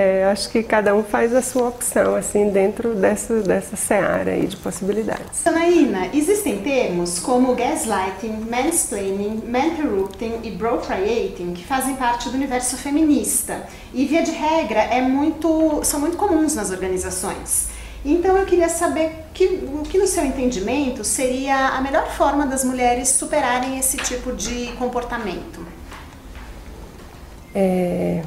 É, 0.00 0.26
acho 0.26 0.48
que 0.50 0.62
cada 0.62 0.94
um 0.94 1.02
faz 1.02 1.34
a 1.34 1.42
sua 1.42 1.70
opção, 1.70 2.14
assim, 2.14 2.50
dentro 2.50 2.94
dessa, 2.94 3.40
dessa 3.40 3.74
seara 3.74 4.30
aí 4.30 4.46
de 4.46 4.56
possibilidades. 4.56 5.44
Anaína, 5.44 6.10
existem 6.14 6.58
termos 6.58 7.18
como 7.18 7.52
gaslighting, 7.56 8.46
mansplaining, 8.48 9.42
manterrupting 9.44 10.38
e 10.44 10.52
brocreating 10.52 11.52
que 11.52 11.64
fazem 11.64 11.96
parte 11.96 12.28
do 12.28 12.36
universo 12.36 12.76
feminista 12.76 13.66
e, 13.92 14.04
via 14.04 14.22
de 14.22 14.30
regra, 14.30 14.78
é 14.82 15.00
muito, 15.00 15.80
são 15.82 15.98
muito 15.98 16.16
comuns 16.16 16.54
nas 16.54 16.70
organizações. 16.70 17.66
Então 18.04 18.36
eu 18.36 18.46
queria 18.46 18.68
saber 18.68 19.24
que, 19.34 19.46
o 19.46 19.82
que, 19.82 19.98
no 19.98 20.06
seu 20.06 20.24
entendimento, 20.24 21.02
seria 21.02 21.70
a 21.70 21.80
melhor 21.80 22.08
forma 22.08 22.46
das 22.46 22.62
mulheres 22.62 23.08
superarem 23.08 23.76
esse 23.80 23.96
tipo 23.96 24.30
de 24.30 24.68
comportamento. 24.78 25.66
É, 27.52 28.22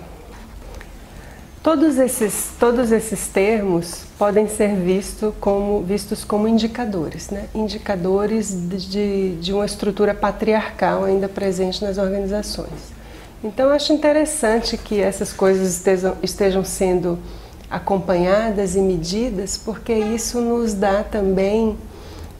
Todos 1.63 1.99
esses, 1.99 2.53
todos 2.59 2.91
esses 2.91 3.27
termos 3.27 4.03
podem 4.17 4.47
ser 4.47 4.75
visto 4.75 5.31
como, 5.39 5.83
vistos 5.83 6.23
como 6.23 6.47
indicadores, 6.47 7.29
né? 7.29 7.45
indicadores 7.53 8.51
de, 8.51 9.35
de 9.35 9.53
uma 9.53 9.63
estrutura 9.63 10.15
patriarcal 10.15 11.03
ainda 11.03 11.29
presente 11.29 11.83
nas 11.83 11.99
organizações. 11.99 12.91
Então, 13.43 13.69
acho 13.69 13.93
interessante 13.93 14.75
que 14.75 14.99
essas 14.99 15.31
coisas 15.31 15.75
estejam, 15.75 16.17
estejam 16.23 16.65
sendo 16.65 17.19
acompanhadas 17.69 18.75
e 18.75 18.79
medidas, 18.79 19.55
porque 19.55 19.93
isso 19.93 20.41
nos 20.41 20.73
dá 20.73 21.03
também 21.03 21.77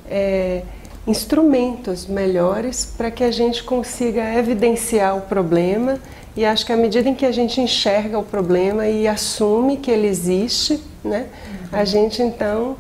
é, 0.10 0.64
instrumentos 1.06 2.08
melhores 2.08 2.86
para 2.86 3.12
que 3.12 3.24
a 3.24 3.32
gente 3.32 3.64
consiga 3.64 4.34
evidenciar 4.34 5.16
o 5.16 5.22
problema 5.22 6.00
e 6.36 6.46
acho 6.46 6.66
que 6.66 6.72
à 6.72 6.78
medida 6.78 7.10
em 7.10 7.16
que 7.16 7.26
a 7.26 7.32
gente 7.32 7.60
enxerga 7.60 8.18
o 8.18 8.24
problema 8.24 8.88
e 8.88 9.08
assume 9.08 9.78
que 9.78 9.92
ele 9.92 10.08
existe, 10.08 10.82
né, 11.04 11.28
uhum. 11.46 11.80
a 11.80 11.84
gente 11.84 12.22
então 12.22 12.78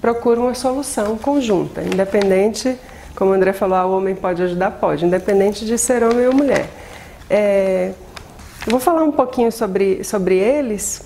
procura 0.00 0.40
uma 0.40 0.54
solução 0.54 1.16
conjunta, 1.18 1.82
independente, 1.82 2.76
como 3.14 3.30
o 3.30 3.34
André 3.34 3.52
falou, 3.52 3.76
ah, 3.76 3.86
o 3.86 3.96
homem 3.96 4.14
pode 4.14 4.42
ajudar, 4.42 4.72
pode, 4.72 5.04
independente 5.04 5.64
de 5.64 5.76
ser 5.78 6.02
homem 6.02 6.26
ou 6.26 6.34
mulher. 6.34 6.68
É, 7.28 7.92
eu 8.66 8.70
vou 8.70 8.80
falar 8.80 9.02
um 9.02 9.12
pouquinho 9.12 9.50
sobre, 9.50 10.02
sobre 10.04 10.36
eles, 10.36 11.02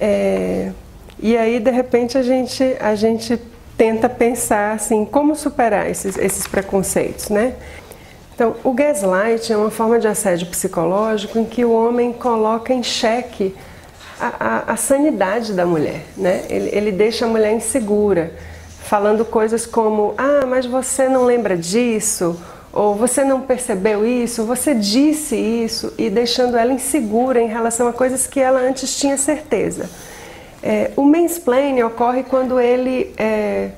é, 0.00 0.70
e 1.18 1.36
aí 1.36 1.58
de 1.58 1.70
repente 1.70 2.18
a 2.18 2.22
gente, 2.22 2.76
a 2.80 2.94
gente 2.94 3.40
tenta 3.76 4.08
pensar 4.08 4.72
assim, 4.72 5.04
como 5.04 5.34
superar 5.34 5.90
esses, 5.90 6.16
esses 6.16 6.46
preconceitos, 6.46 7.28
né? 7.28 7.54
Então, 8.34 8.56
o 8.64 8.72
gaslight 8.72 9.52
é 9.52 9.56
uma 9.56 9.70
forma 9.70 9.98
de 9.98 10.08
assédio 10.08 10.48
psicológico 10.48 11.38
em 11.38 11.44
que 11.44 11.64
o 11.64 11.72
homem 11.72 12.12
coloca 12.12 12.74
em 12.74 12.82
xeque 12.82 13.54
a, 14.18 14.32
a, 14.40 14.72
a 14.72 14.76
sanidade 14.76 15.52
da 15.52 15.64
mulher, 15.64 16.02
né? 16.16 16.44
Ele, 16.50 16.68
ele 16.72 16.92
deixa 16.92 17.26
a 17.26 17.28
mulher 17.28 17.52
insegura, 17.52 18.32
falando 18.82 19.24
coisas 19.24 19.66
como: 19.66 20.14
ah, 20.18 20.44
mas 20.46 20.66
você 20.66 21.08
não 21.08 21.24
lembra 21.24 21.56
disso, 21.56 22.36
ou 22.72 22.96
você 22.96 23.22
não 23.22 23.40
percebeu 23.40 24.04
isso, 24.04 24.44
você 24.44 24.74
disse 24.74 25.36
isso, 25.36 25.92
e 25.96 26.10
deixando 26.10 26.56
ela 26.56 26.72
insegura 26.72 27.40
em 27.40 27.46
relação 27.46 27.86
a 27.86 27.92
coisas 27.92 28.26
que 28.26 28.40
ela 28.40 28.60
antes 28.60 28.98
tinha 28.98 29.16
certeza. 29.16 29.88
É, 30.60 30.90
o 30.96 31.02
mansplaining 31.02 31.82
ocorre 31.82 32.24
quando 32.24 32.58
ele 32.58 33.14
é, 33.16 33.70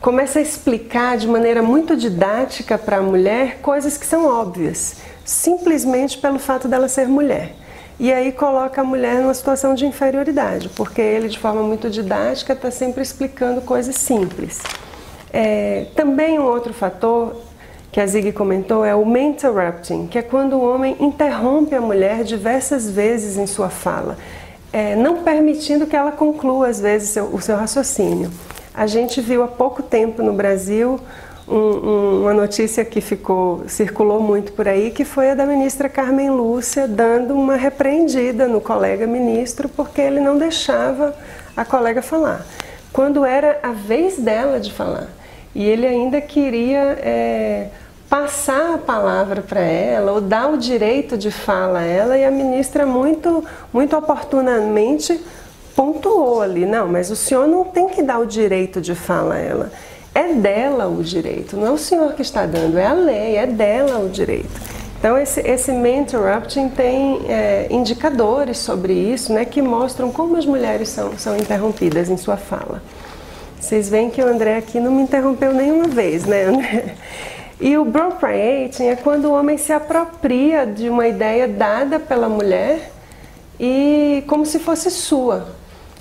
começa 0.00 0.38
a 0.38 0.42
explicar 0.42 1.16
de 1.16 1.26
maneira 1.26 1.62
muito 1.62 1.96
didática 1.96 2.78
para 2.78 2.98
a 2.98 3.02
mulher 3.02 3.58
coisas 3.60 3.96
que 3.96 4.06
são 4.06 4.26
óbvias, 4.26 4.96
simplesmente 5.24 6.18
pelo 6.18 6.38
fato 6.38 6.68
dela 6.68 6.88
ser 6.88 7.08
mulher. 7.08 7.54
E 8.00 8.12
aí 8.12 8.30
coloca 8.30 8.80
a 8.80 8.84
mulher 8.84 9.16
numa 9.16 9.34
situação 9.34 9.74
de 9.74 9.84
inferioridade, 9.84 10.68
porque 10.70 11.00
ele, 11.00 11.28
de 11.28 11.38
forma 11.38 11.62
muito 11.62 11.90
didática, 11.90 12.52
está 12.52 12.70
sempre 12.70 13.02
explicando 13.02 13.60
coisas 13.60 13.96
simples. 13.96 14.62
É, 15.32 15.86
também 15.96 16.38
um 16.38 16.44
outro 16.44 16.72
fator 16.72 17.36
que 17.90 18.00
a 18.00 18.06
Zig 18.06 18.30
comentou 18.32 18.84
é 18.84 18.94
o 18.94 19.16
interrupting, 19.16 20.06
que 20.06 20.16
é 20.16 20.22
quando 20.22 20.54
o 20.54 20.62
homem 20.62 20.96
interrompe 21.00 21.74
a 21.74 21.80
mulher 21.80 22.22
diversas 22.22 22.88
vezes 22.88 23.36
em 23.36 23.46
sua 23.48 23.68
fala, 23.68 24.16
é, 24.72 24.94
não 24.94 25.24
permitindo 25.24 25.84
que 25.84 25.96
ela 25.96 26.12
conclua, 26.12 26.68
às 26.68 26.80
vezes, 26.80 27.10
seu, 27.10 27.24
o 27.34 27.40
seu 27.40 27.56
raciocínio. 27.56 28.30
A 28.78 28.86
gente 28.86 29.20
viu 29.20 29.42
há 29.42 29.48
pouco 29.48 29.82
tempo 29.82 30.22
no 30.22 30.32
Brasil 30.32 31.00
um, 31.48 31.56
um, 31.56 32.20
uma 32.20 32.32
notícia 32.32 32.84
que 32.84 33.00
ficou 33.00 33.64
circulou 33.66 34.20
muito 34.20 34.52
por 34.52 34.68
aí, 34.68 34.92
que 34.92 35.04
foi 35.04 35.32
a 35.32 35.34
da 35.34 35.44
ministra 35.44 35.88
Carmen 35.88 36.30
Lúcia 36.30 36.86
dando 36.86 37.34
uma 37.34 37.56
repreendida 37.56 38.46
no 38.46 38.60
colega 38.60 39.04
ministro 39.04 39.68
porque 39.68 40.00
ele 40.00 40.20
não 40.20 40.38
deixava 40.38 41.12
a 41.56 41.64
colega 41.64 42.00
falar. 42.00 42.46
Quando 42.92 43.24
era 43.24 43.58
a 43.64 43.72
vez 43.72 44.16
dela 44.16 44.60
de 44.60 44.72
falar. 44.72 45.08
E 45.52 45.64
ele 45.64 45.84
ainda 45.84 46.20
queria 46.20 46.96
é, 47.02 47.70
passar 48.08 48.74
a 48.74 48.78
palavra 48.78 49.42
para 49.42 49.58
ela 49.58 50.12
ou 50.12 50.20
dar 50.20 50.52
o 50.52 50.56
direito 50.56 51.18
de 51.18 51.32
fala 51.32 51.80
a 51.80 51.84
ela 51.84 52.16
e 52.16 52.24
a 52.24 52.30
ministra 52.30 52.86
muito, 52.86 53.44
muito 53.72 53.96
oportunamente 53.96 55.20
pontuou 55.78 56.42
ali, 56.42 56.66
não, 56.66 56.88
mas 56.88 57.08
o 57.08 57.14
senhor 57.14 57.46
não 57.46 57.62
tem 57.62 57.88
que 57.88 58.02
dar 58.02 58.18
o 58.18 58.26
direito 58.26 58.80
de 58.80 58.96
fala 58.96 59.36
a 59.36 59.38
ela. 59.38 59.72
É 60.12 60.32
dela 60.32 60.88
o 60.88 61.04
direito, 61.04 61.56
não 61.56 61.68
é 61.68 61.70
o 61.70 61.78
senhor 61.78 62.14
que 62.14 62.22
está 62.22 62.46
dando, 62.46 62.76
é 62.76 62.84
a 62.84 62.92
lei, 62.92 63.36
é 63.36 63.46
dela 63.46 64.00
o 64.00 64.08
direito. 64.08 64.50
Então 64.98 65.16
esse, 65.16 65.38
esse 65.38 65.70
interrupting 65.70 66.68
tem 66.70 67.20
é, 67.28 67.68
indicadores 67.70 68.58
sobre 68.58 68.92
isso, 68.92 69.32
né, 69.32 69.44
que 69.44 69.62
mostram 69.62 70.10
como 70.10 70.36
as 70.36 70.44
mulheres 70.44 70.88
são, 70.88 71.16
são 71.16 71.36
interrompidas 71.36 72.10
em 72.10 72.16
sua 72.16 72.36
fala. 72.36 72.82
Vocês 73.60 73.88
veem 73.88 74.10
que 74.10 74.20
o 74.20 74.26
André 74.26 74.56
aqui 74.56 74.80
não 74.80 74.90
me 74.90 75.02
interrompeu 75.02 75.54
nenhuma 75.54 75.86
vez, 75.86 76.24
né, 76.24 76.46
André? 76.46 76.96
E 77.60 77.76
o 77.78 77.82
appropriating 77.82 78.86
é 78.86 78.96
quando 78.96 79.26
o 79.26 79.32
homem 79.32 79.56
se 79.56 79.72
apropria 79.72 80.66
de 80.66 80.88
uma 80.88 81.06
ideia 81.06 81.46
dada 81.46 82.00
pela 82.00 82.28
mulher 82.28 82.90
e 83.60 84.24
como 84.26 84.44
se 84.44 84.58
fosse 84.58 84.90
sua. 84.90 85.57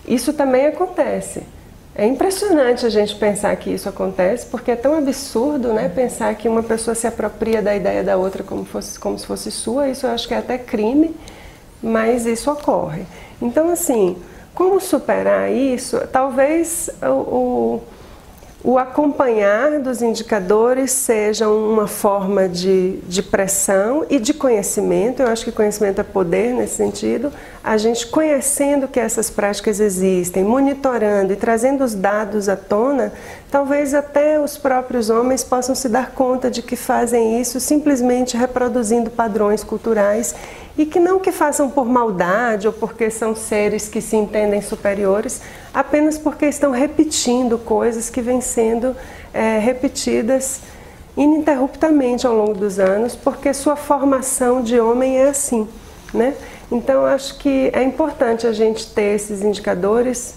Isso 0.08 0.32
também 0.34 0.67
acontece. 0.67 1.43
É 1.93 2.06
impressionante 2.06 2.86
a 2.86 2.89
gente 2.89 3.15
pensar 3.15 3.56
que 3.56 3.72
isso 3.72 3.89
acontece, 3.89 4.46
porque 4.46 4.72
é 4.72 4.76
tão 4.76 4.96
absurdo, 4.96 5.74
né? 5.74 5.89
Pensar 5.89 6.34
que 6.36 6.48
uma 6.48 6.62
pessoa 6.62 6.93
se 6.93 7.08
apropria 7.08 7.62
da 7.62 7.76
ideia 7.76 8.04
da 8.04 8.15
outra 8.15 8.43
como, 8.43 8.63
fosse, 8.63 9.00
como 9.00 9.17
se 9.17 9.26
fosse 9.26 9.50
sua. 9.50 9.89
Isso 9.89 10.06
eu 10.06 10.12
acho 10.12 10.28
que 10.28 10.34
é 10.34 10.38
até 10.38 10.60
crime, 10.60 11.15
mas 11.82 12.28
isso 12.28 12.52
ocorre. 12.52 13.02
Então, 13.41 13.72
assim, 13.72 14.15
como 14.54 14.80
superar 14.80 15.52
isso? 15.52 16.00
Talvez 16.12 16.89
o, 17.02 17.08
o 17.08 17.84
o 18.67 18.77
acompanhar 18.77 19.80
dos 19.80 20.01
indicadores 20.01 20.91
seja 20.91 21.47
uma 21.47 21.88
forma 21.88 22.49
de, 22.49 22.97
de 23.08 23.23
pressão 23.23 24.06
e 24.10 24.19
de 24.19 24.34
conhecimento. 24.34 25.21
Eu 25.21 25.30
acho 25.30 25.45
que 25.45 25.53
conhecimento 25.53 26.01
é 26.01 26.03
poder 26.03 26.53
nesse 26.53 26.75
sentido. 26.75 27.32
A 27.63 27.77
gente 27.77 28.06
conhecendo 28.08 28.86
que 28.86 28.99
essas 28.99 29.30
práticas 29.30 29.80
existem, 29.80 30.43
monitorando 30.43 31.32
e 31.32 31.38
trazendo 31.38 31.82
os 31.82 31.95
dados 31.95 32.49
à 32.49 32.58
tona, 32.58 33.13
talvez 33.52 33.94
até 33.94 34.40
os 34.40 34.58
próprios 34.58 35.10
homens 35.10 35.44
possam 35.44 35.74
se 35.74 35.88
dar 35.88 36.12
conta 36.12 36.52
de 36.52 36.62
que 36.62 36.76
fazem 36.76 37.40
isso 37.40 37.60
simplesmente 37.60 38.36
reproduzindo 38.36 39.10
padrões 39.10 39.64
culturais 39.64 40.36
e 40.78 40.86
que 40.86 41.00
não 41.00 41.20
que 41.20 41.32
façam 41.32 41.70
por 41.70 41.86
maldade 41.86 42.68
ou 42.68 42.74
porque 42.74 43.10
são 43.10 43.36
seres 43.36 43.88
que 43.90 44.00
se 44.00 44.16
entendem 44.16 44.62
superiores, 44.62 45.42
apenas 45.74 46.18
porque 46.18 46.46
estão 46.46 46.72
repetindo 46.72 47.58
coisas 47.58 48.10
que 48.10 48.22
vêm 48.22 48.42
sendo 48.42 48.96
é, 49.34 49.58
repetidas 49.58 50.62
ininterruptamente 51.16 52.28
ao 52.28 52.36
longo 52.36 52.54
dos 52.54 52.78
anos, 52.78 53.16
porque 53.16 53.52
sua 53.54 53.76
formação 53.76 54.62
de 54.62 54.80
homem 54.80 55.18
é 55.18 55.30
assim, 55.30 55.68
né? 56.14 56.36
Então 56.72 57.06
acho 57.06 57.40
que 57.40 57.72
é 57.74 57.82
importante 57.82 58.46
a 58.46 58.52
gente 58.52 58.94
ter 58.94 59.16
esses 59.16 59.42
indicadores 59.42 60.36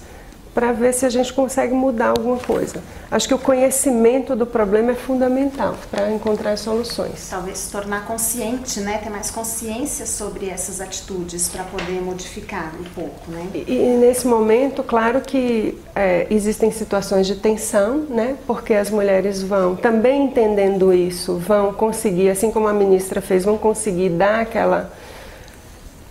para 0.55 0.73
ver 0.73 0.93
se 0.93 1.07
a 1.07 1.09
gente 1.09 1.33
consegue 1.33 1.73
mudar 1.73 2.09
alguma 2.09 2.39
coisa. 2.39 2.83
Acho 3.11 3.29
que 3.29 3.35
o 3.35 3.39
conhecimento 3.39 4.35
do 4.35 4.47
problema 4.47 4.93
é 4.93 4.95
fundamental 4.95 5.77
para 5.91 6.11
encontrar 6.11 6.57
soluções. 6.57 7.29
Talvez 7.31 7.59
se 7.59 7.71
tornar 7.73 8.07
consciente, 8.07 8.81
né? 8.81 8.99
ter 8.99 9.11
mais 9.11 9.31
consciência 9.31 10.07
sobre 10.07 10.49
essas 10.49 10.81
atitudes 10.81 11.49
para 11.49 11.65
poder 11.65 12.01
modificar 12.01 12.73
um 12.79 12.85
pouco. 12.95 13.31
Né? 13.31 13.47
E, 13.55 13.73
e 13.73 13.97
nesse 13.97 14.27
momento, 14.27 14.83
claro 14.83 15.21
que 15.21 15.79
é, 15.95 16.27
existem 16.31 16.71
situações 16.73 17.27
de 17.27 17.37
tensão, 17.37 18.07
né? 18.09 18.37
porque 18.47 18.75
as 18.75 18.91
mulheres 18.91 19.43
vão, 19.43 19.77
também 19.77 20.25
entendendo 20.25 20.93
isso, 20.93 21.37
vão 21.37 21.73
conseguir, 21.73 22.29
assim 22.29 22.51
como 22.51 22.67
a 22.67 22.73
ministra 22.73 23.21
fez, 23.21 23.45
vão 23.45 23.57
conseguir 23.57 24.11
dar 24.11 24.41
aquela. 24.41 24.93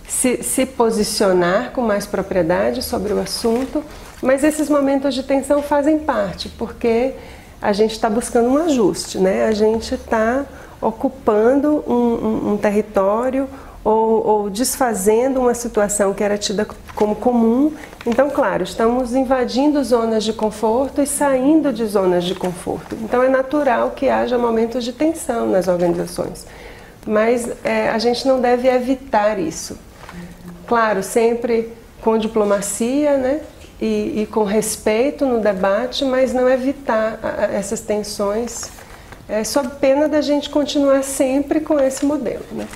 Se, 0.08 0.42
se 0.42 0.66
posicionar 0.66 1.70
com 1.70 1.82
mais 1.82 2.04
propriedade 2.04 2.82
sobre 2.82 3.12
o 3.12 3.20
assunto 3.20 3.82
mas 4.22 4.44
esses 4.44 4.68
momentos 4.68 5.14
de 5.14 5.22
tensão 5.22 5.62
fazem 5.62 5.98
parte, 5.98 6.48
porque 6.50 7.14
a 7.60 7.72
gente 7.72 7.92
está 7.92 8.08
buscando 8.08 8.48
um 8.48 8.58
ajuste, 8.58 9.18
né? 9.18 9.46
A 9.46 9.52
gente 9.52 9.94
está 9.94 10.44
ocupando 10.80 11.84
um, 11.86 11.92
um, 11.92 12.52
um 12.52 12.56
território 12.56 13.48
ou, 13.82 14.26
ou, 14.26 14.50
desfazendo 14.50 15.40
uma 15.40 15.54
situação 15.54 16.12
que 16.12 16.22
era 16.22 16.36
tida 16.36 16.66
como 16.94 17.16
comum. 17.16 17.72
Então, 18.06 18.28
claro, 18.30 18.62
estamos 18.62 19.14
invadindo 19.14 19.82
zonas 19.82 20.24
de 20.24 20.32
conforto 20.32 21.00
e 21.00 21.06
saindo 21.06 21.72
de 21.72 21.84
zonas 21.86 22.24
de 22.24 22.34
conforto. 22.34 22.96
Então, 23.02 23.22
é 23.22 23.28
natural 23.28 23.92
que 23.92 24.08
haja 24.08 24.36
momentos 24.36 24.84
de 24.84 24.92
tensão 24.92 25.46
nas 25.46 25.66
organizações, 25.66 26.46
mas 27.06 27.50
é, 27.64 27.88
a 27.88 27.98
gente 27.98 28.26
não 28.26 28.40
deve 28.40 28.68
evitar 28.68 29.38
isso. 29.38 29.78
Claro, 30.66 31.02
sempre 31.02 31.72
com 32.02 32.16
diplomacia, 32.16 33.16
né? 33.16 33.40
E, 33.80 34.22
e 34.22 34.28
com 34.30 34.44
respeito 34.44 35.24
no 35.24 35.40
debate, 35.40 36.04
mas 36.04 36.32
não 36.32 36.48
evitar 36.48 37.18
essas 37.52 37.80
tensões, 37.80 38.70
é, 39.28 39.42
sob 39.44 39.68
pena 39.80 40.08
da 40.08 40.20
gente 40.20 40.50
continuar 40.50 41.02
sempre 41.02 41.60
com 41.60 41.78
esse 41.78 42.04
modelo. 42.04 42.44
Né? 42.52 42.66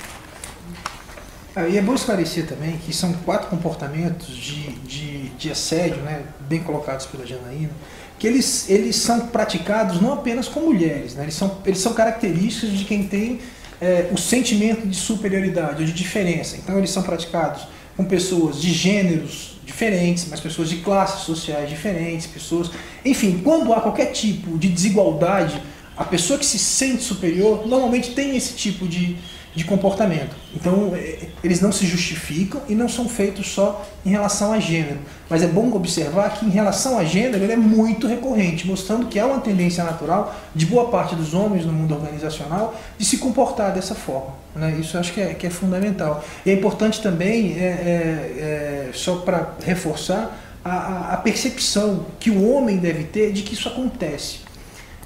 Ah, 1.55 1.69
e 1.69 1.77
é 1.77 1.83
bom 1.83 1.95
esclarecer 1.95 2.47
também 2.47 2.79
que 2.79 2.93
são 2.93 3.13
quatro 3.25 3.49
comportamentos 3.49 4.29
de, 4.29 4.71
de, 4.81 5.29
de 5.31 5.51
assédio, 5.51 5.99
né, 5.99 6.23
bem 6.41 6.61
colocados 6.61 7.07
pela 7.07 7.27
Janaína, 7.27 7.71
que 8.19 8.27
eles, 8.27 8.69
eles 8.71 8.97
são 8.97 9.29
praticados 9.29 10.01
não 10.01 10.13
apenas 10.13 10.49
com 10.49 10.61
mulheres, 10.61 11.15
né, 11.15 11.25
eles, 11.25 11.35
são, 11.35 11.59
eles 11.65 11.79
são 11.79 11.93
características 11.93 12.71
de 12.71 12.85
quem 12.85 13.07
tem 13.07 13.41
é, 13.81 14.09
o 14.13 14.17
sentimento 14.17 14.87
de 14.87 14.97
superioridade 14.97 15.83
ou 15.83 15.87
de 15.87 15.93
diferença. 15.93 16.57
Então, 16.57 16.79
eles 16.79 16.91
são 16.91 17.03
praticados 17.03 17.67
com 17.97 18.05
pessoas 18.05 18.61
de 18.61 18.73
gêneros 18.73 19.54
diferentes, 19.65 20.27
mas 20.29 20.41
pessoas 20.41 20.69
de 20.69 20.77
classes 20.77 21.25
sociais 21.25 21.69
diferentes, 21.69 22.27
pessoas. 22.27 22.71
Enfim, 23.05 23.41
quando 23.43 23.73
há 23.73 23.81
qualquer 23.81 24.13
tipo 24.13 24.59
de 24.59 24.69
desigualdade, 24.69 25.61
a 25.97 26.05
pessoa 26.05 26.39
que 26.39 26.47
se 26.47 26.59
sente 26.59 27.03
superior 27.03 27.67
normalmente 27.67 28.13
tem 28.13 28.37
esse 28.37 28.55
tipo 28.55 28.87
de, 28.87 29.17
de 29.55 29.65
comportamento. 29.65 30.35
Então, 30.55 30.93
é, 30.95 31.29
eles 31.43 31.61
não 31.61 31.71
se 31.71 31.87
justificam 31.87 32.61
e 32.69 32.75
não 32.75 32.89
são 32.89 33.09
feitos 33.09 33.53
só 33.53 33.87
em 34.05 34.11
relação 34.11 34.53
a 34.53 34.59
gênero. 34.59 34.99
Mas 35.31 35.43
é 35.43 35.47
bom 35.47 35.73
observar 35.73 36.35
que, 36.35 36.45
em 36.45 36.51
relação 36.51 36.99
a 36.99 37.05
gênero, 37.05 37.43
ele 37.45 37.53
é 37.53 37.57
muito 37.57 38.07
recorrente, 38.07 38.67
mostrando 38.67 39.07
que 39.07 39.19
há 39.19 39.27
uma 39.27 39.41
tendência 39.41 39.85
natural 39.85 40.35
de 40.55 40.67
boa 40.67 40.89
parte 40.89 41.15
dos 41.15 41.35
homens 41.35 41.65
no 41.65 41.73
mundo 41.73 41.95
organizacional 41.95 42.75
de 42.99 43.05
se 43.05 43.19
comportar 43.19 43.73
dessa 43.73 43.95
forma. 43.95 44.35
Né? 44.57 44.77
Isso 44.81 44.97
eu 44.97 45.01
acho 45.01 45.13
que 45.13 45.21
é, 45.21 45.35
que 45.35 45.47
é 45.47 45.51
fundamental. 45.51 46.25
E 46.45 46.51
é 46.51 46.55
importante 46.55 47.01
também, 47.01 47.57
é, 47.57 47.65
é, 47.65 48.89
é 48.89 48.91
só 48.93 49.17
para 49.17 49.55
reforçar, 49.65 50.41
a, 50.65 51.13
a 51.13 51.17
percepção 51.19 52.07
que 52.19 52.31
o 52.31 52.51
homem 52.51 52.79
deve 52.79 53.05
ter 53.05 53.33
de 53.33 53.43
que 53.43 53.55
isso 53.55 53.69
acontece. 53.69 54.44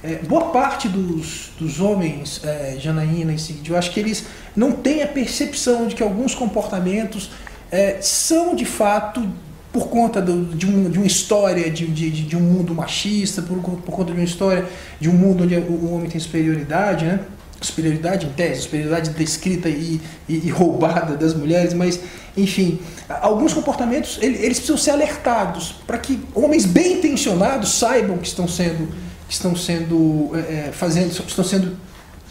É, 0.02 0.14
boa 0.16 0.50
parte 0.50 0.88
dos, 0.88 1.50
dos 1.58 1.80
homens, 1.80 2.40
é, 2.44 2.76
Janaína 2.78 3.32
e 3.32 3.38
Cid, 3.38 3.68
eu 3.68 3.76
acho 3.76 3.90
que 3.90 3.98
eles 3.98 4.24
não 4.54 4.70
têm 4.70 5.02
a 5.02 5.08
percepção 5.08 5.88
de 5.88 5.96
que 5.96 6.02
alguns 6.02 6.36
comportamentos 6.36 7.30
é, 7.70 7.98
são 8.00 8.54
de 8.54 8.64
fato 8.64 9.28
por 9.72 9.88
conta 9.88 10.22
do, 10.22 10.54
de, 10.54 10.66
um, 10.66 10.88
de 10.88 10.98
uma 10.98 11.06
história 11.06 11.68
de, 11.68 11.86
de, 11.88 12.10
de, 12.10 12.36
um 12.36 12.40
mundo 12.40 12.74
machista, 12.74 13.42
por, 13.42 13.58
por 13.58 13.92
conta 13.92 14.12
de 14.12 14.18
uma 14.18 14.24
história 14.24 14.66
de 15.00 15.08
um 15.08 15.12
mundo 15.12 15.44
onde 15.44 15.56
o 15.56 15.92
homem 15.92 16.08
tem 16.08 16.20
superioridade, 16.20 17.04
né? 17.04 17.20
superioridade 17.60 18.24
em 18.24 18.30
tese, 18.30 18.62
superioridade 18.62 19.10
descrita 19.10 19.68
e, 19.68 20.00
e, 20.28 20.46
e, 20.46 20.48
roubada 20.48 21.16
das 21.16 21.34
mulheres, 21.34 21.74
mas 21.74 22.00
enfim, 22.36 22.78
alguns 23.08 23.52
comportamentos 23.52 24.16
eles 24.22 24.58
precisam 24.58 24.76
ser 24.76 24.92
alertados 24.92 25.74
para 25.84 25.98
que 25.98 26.20
homens 26.36 26.64
bem 26.64 26.98
intencionados 26.98 27.72
saibam 27.72 28.16
que 28.16 28.28
estão 28.28 28.46
sendo 28.46 28.88
que 29.28 29.34
estão 29.34 29.54
sendo 29.54 30.30
é, 30.34 30.68
é, 30.68 30.72
fazendo, 30.72 31.10
estão 31.10 31.44
sendo 31.44 31.76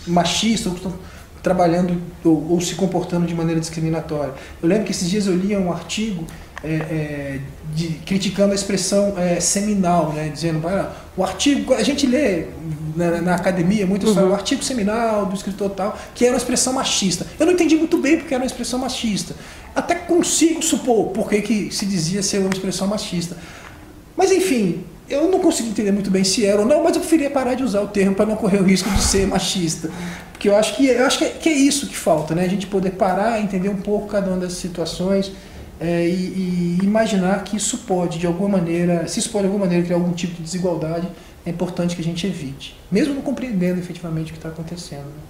machistas, 0.05 0.67
ou 0.67 0.77
estão 0.77 0.93
trabalhando 1.43 2.01
ou, 2.25 2.51
ou, 2.51 2.61
se 2.61 2.75
comportando 2.75 3.27
de 3.27 3.35
maneira 3.35 3.59
discriminatória. 3.61 4.33
Eu 4.61 4.67
lembro 4.67 4.85
que 4.85 4.91
esses 4.91 5.09
dias 5.09 5.27
eu 5.27 5.35
lia 5.35 5.59
um 5.59 5.71
artigo 5.71 6.25
é, 6.63 6.69
é, 6.69 7.39
de, 7.73 7.89
criticando 8.05 8.51
a 8.51 8.55
expressão 8.55 9.13
é, 9.17 9.39
seminal, 9.39 10.11
né, 10.11 10.29
dizendo 10.33 10.67
ah, 10.67 10.91
o 11.15 11.23
artigo, 11.23 11.73
a 11.75 11.83
gente 11.83 12.07
lê 12.07 12.47
na, 12.95 13.21
na 13.21 13.35
academia 13.35 13.85
muito 13.85 14.07
uhum. 14.07 14.31
o 14.31 14.33
artigo 14.33 14.63
seminal 14.63 15.27
do 15.27 15.35
escritor 15.35 15.69
tal, 15.69 15.97
que 16.15 16.25
era 16.25 16.33
uma 16.33 16.37
expressão 16.37 16.73
machista. 16.73 17.27
Eu 17.39 17.45
não 17.45 17.53
entendi 17.53 17.75
muito 17.75 17.99
bem 17.99 18.17
porque 18.17 18.33
era 18.33 18.41
uma 18.41 18.47
expressão 18.47 18.79
machista. 18.79 19.35
Até 19.75 19.93
consigo 19.93 20.63
supor 20.63 21.09
por 21.09 21.29
que 21.29 21.71
se 21.71 21.85
dizia 21.85 22.23
ser 22.23 22.39
uma 22.39 22.49
expressão 22.49 22.87
machista. 22.87 23.37
Mas 24.15 24.31
enfim, 24.31 24.83
eu 25.09 25.29
não 25.29 25.39
consegui 25.39 25.69
entender 25.69 25.91
muito 25.91 26.11
bem 26.11 26.23
se 26.23 26.45
era 26.45 26.61
ou 26.61 26.67
não, 26.67 26.83
mas 26.83 26.95
eu 26.95 27.01
preferia 27.01 27.29
parar 27.29 27.53
de 27.53 27.63
usar 27.63 27.81
o 27.81 27.87
termo 27.87 28.15
para 28.15 28.25
não 28.25 28.35
correr 28.35 28.59
o 28.59 28.63
risco 28.63 28.89
de 28.89 29.01
ser 29.01 29.25
machista. 29.27 29.89
Porque 30.31 30.49
eu 30.49 30.55
acho 30.55 30.75
que, 30.75 30.85
eu 30.87 31.05
acho 31.05 31.17
que 31.17 31.25
é, 31.25 31.29
que, 31.29 31.49
é, 31.49 31.53
isso 31.53 31.87
que 31.87 31.95
falta, 31.95 32.35
né? 32.35 32.43
A 32.43 32.47
gente 32.47 32.67
poder 32.67 32.91
parar, 32.91 33.41
entender 33.41 33.69
um 33.69 33.77
pouco 33.77 34.07
cada 34.07 34.29
uma 34.29 34.37
das 34.37 34.53
situações 34.53 35.31
é, 35.79 36.07
e, 36.07 36.77
e, 36.79 36.79
imaginar 36.83 37.43
que 37.43 37.55
isso 37.55 37.79
pode, 37.79 38.19
de 38.19 38.27
alguma 38.27 38.57
maneira, 38.57 39.07
se 39.07 39.19
isso 39.19 39.29
pode 39.29 39.43
de 39.43 39.47
alguma 39.47 39.65
maneira 39.65 39.83
criar 39.83 39.97
algum 39.97 40.11
tipo 40.11 40.35
de 40.35 40.43
desigualdade, 40.43 41.07
é 41.45 41.49
importante 41.49 41.95
que 41.95 42.01
a 42.01 42.05
gente 42.05 42.27
evite, 42.27 42.77
mesmo 42.91 43.13
não 43.13 43.21
compreendendo 43.21 43.79
efetivamente 43.79 44.29
o 44.29 44.33
que 44.33 44.39
está 44.39 44.49
acontecendo. 44.49 45.05
Né? 45.05 45.21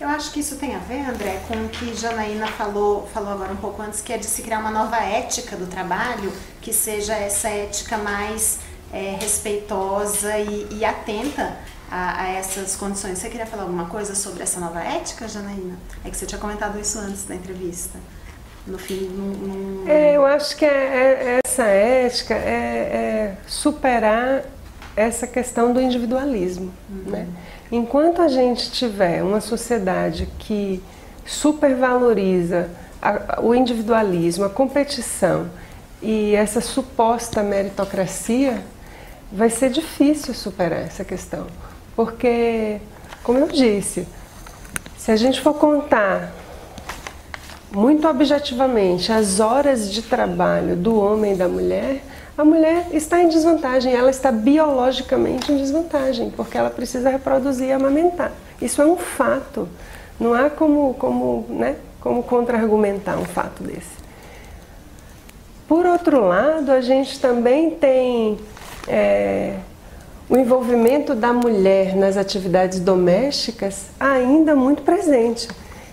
Eu 0.00 0.08
acho 0.08 0.32
que 0.32 0.40
isso 0.40 0.56
tem 0.56 0.74
a 0.74 0.78
ver, 0.78 1.08
André, 1.08 1.40
com 1.46 1.54
o 1.54 1.68
que 1.68 1.94
Janaína 1.94 2.46
falou, 2.46 3.06
falou 3.12 3.30
agora 3.30 3.52
um 3.52 3.56
pouco 3.56 3.82
antes, 3.82 4.00
que 4.00 4.12
é 4.12 4.16
de 4.16 4.24
se 4.24 4.40
criar 4.40 4.58
uma 4.58 4.70
nova 4.70 4.96
ética 4.96 5.56
do 5.56 5.66
trabalho, 5.66 6.32
que 6.62 6.72
seja 6.72 7.14
essa 7.14 7.48
ética 7.50 7.98
mais 7.98 8.60
é, 8.92 9.16
respeitosa 9.20 10.36
e, 10.38 10.66
e 10.70 10.84
atenta 10.84 11.56
a, 11.90 12.22
a, 12.22 12.28
essas 12.28 12.76
condições. 12.76 13.18
Você 13.18 13.28
queria 13.28 13.46
falar 13.46 13.62
alguma 13.62 13.86
coisa 13.86 14.14
sobre 14.14 14.42
essa 14.42 14.60
nova 14.60 14.80
ética, 14.80 15.26
Janaína? 15.28 15.76
É 16.04 16.10
que 16.10 16.16
você 16.16 16.26
tinha 16.26 16.40
comentado 16.40 16.78
isso 16.78 16.98
antes 16.98 17.24
da 17.24 17.34
entrevista. 17.34 17.98
No 18.66 18.78
fim, 18.78 19.10
É, 19.86 20.16
eu 20.16 20.24
acho 20.26 20.56
que 20.56 20.64
é, 20.64 20.68
é, 20.68 21.40
essa 21.44 21.64
ética 21.64 22.34
é, 22.34 23.36
é 23.36 23.36
superar 23.46 24.44
essa 24.94 25.26
questão 25.26 25.72
do 25.72 25.80
individualismo. 25.80 26.72
Uhum. 26.88 27.10
Né? 27.10 27.26
Enquanto 27.72 28.20
a 28.20 28.28
gente 28.28 28.70
tiver 28.70 29.22
uma 29.22 29.40
sociedade 29.40 30.28
que 30.38 30.82
supervaloriza 31.24 32.68
a, 33.00 33.40
o 33.40 33.54
individualismo, 33.54 34.44
a 34.44 34.50
competição 34.50 35.48
e 36.02 36.34
essa 36.34 36.60
suposta 36.60 37.42
meritocracia, 37.42 38.62
vai 39.32 39.50
ser 39.50 39.70
difícil 39.70 40.34
superar 40.34 40.80
essa 40.80 41.04
questão. 41.04 41.46
Porque, 41.94 42.78
como 43.22 43.38
eu 43.38 43.48
disse, 43.48 44.06
se 44.96 45.10
a 45.10 45.16
gente 45.16 45.40
for 45.40 45.54
contar 45.54 46.32
muito 47.72 48.06
objetivamente 48.08 49.12
as 49.12 49.38
horas 49.38 49.90
de 49.90 50.02
trabalho 50.02 50.74
do 50.76 50.98
homem 50.98 51.34
e 51.34 51.36
da 51.36 51.48
mulher, 51.48 52.02
a 52.36 52.44
mulher 52.44 52.88
está 52.92 53.22
em 53.22 53.28
desvantagem, 53.28 53.94
ela 53.94 54.10
está 54.10 54.32
biologicamente 54.32 55.52
em 55.52 55.56
desvantagem, 55.56 56.30
porque 56.30 56.56
ela 56.56 56.70
precisa 56.70 57.10
reproduzir 57.10 57.68
e 57.68 57.72
amamentar. 57.72 58.32
Isso 58.60 58.80
é 58.82 58.86
um 58.86 58.96
fato. 58.96 59.68
Não 60.18 60.34
há 60.34 60.50
como, 60.50 60.94
como, 60.94 61.46
né, 61.50 61.76
como 62.00 62.22
contra-argumentar 62.22 63.18
um 63.18 63.24
fato 63.24 63.62
desse. 63.62 64.00
Por 65.68 65.86
outro 65.86 66.26
lado, 66.26 66.72
a 66.72 66.80
gente 66.80 67.20
também 67.20 67.70
tem 67.70 68.38
é, 68.88 69.54
o 70.28 70.36
envolvimento 70.36 71.14
da 71.14 71.32
mulher 71.32 71.96
nas 71.96 72.16
atividades 72.16 72.80
domésticas 72.80 73.86
ainda 73.98 74.54
muito 74.54 74.82
presente 74.82 75.48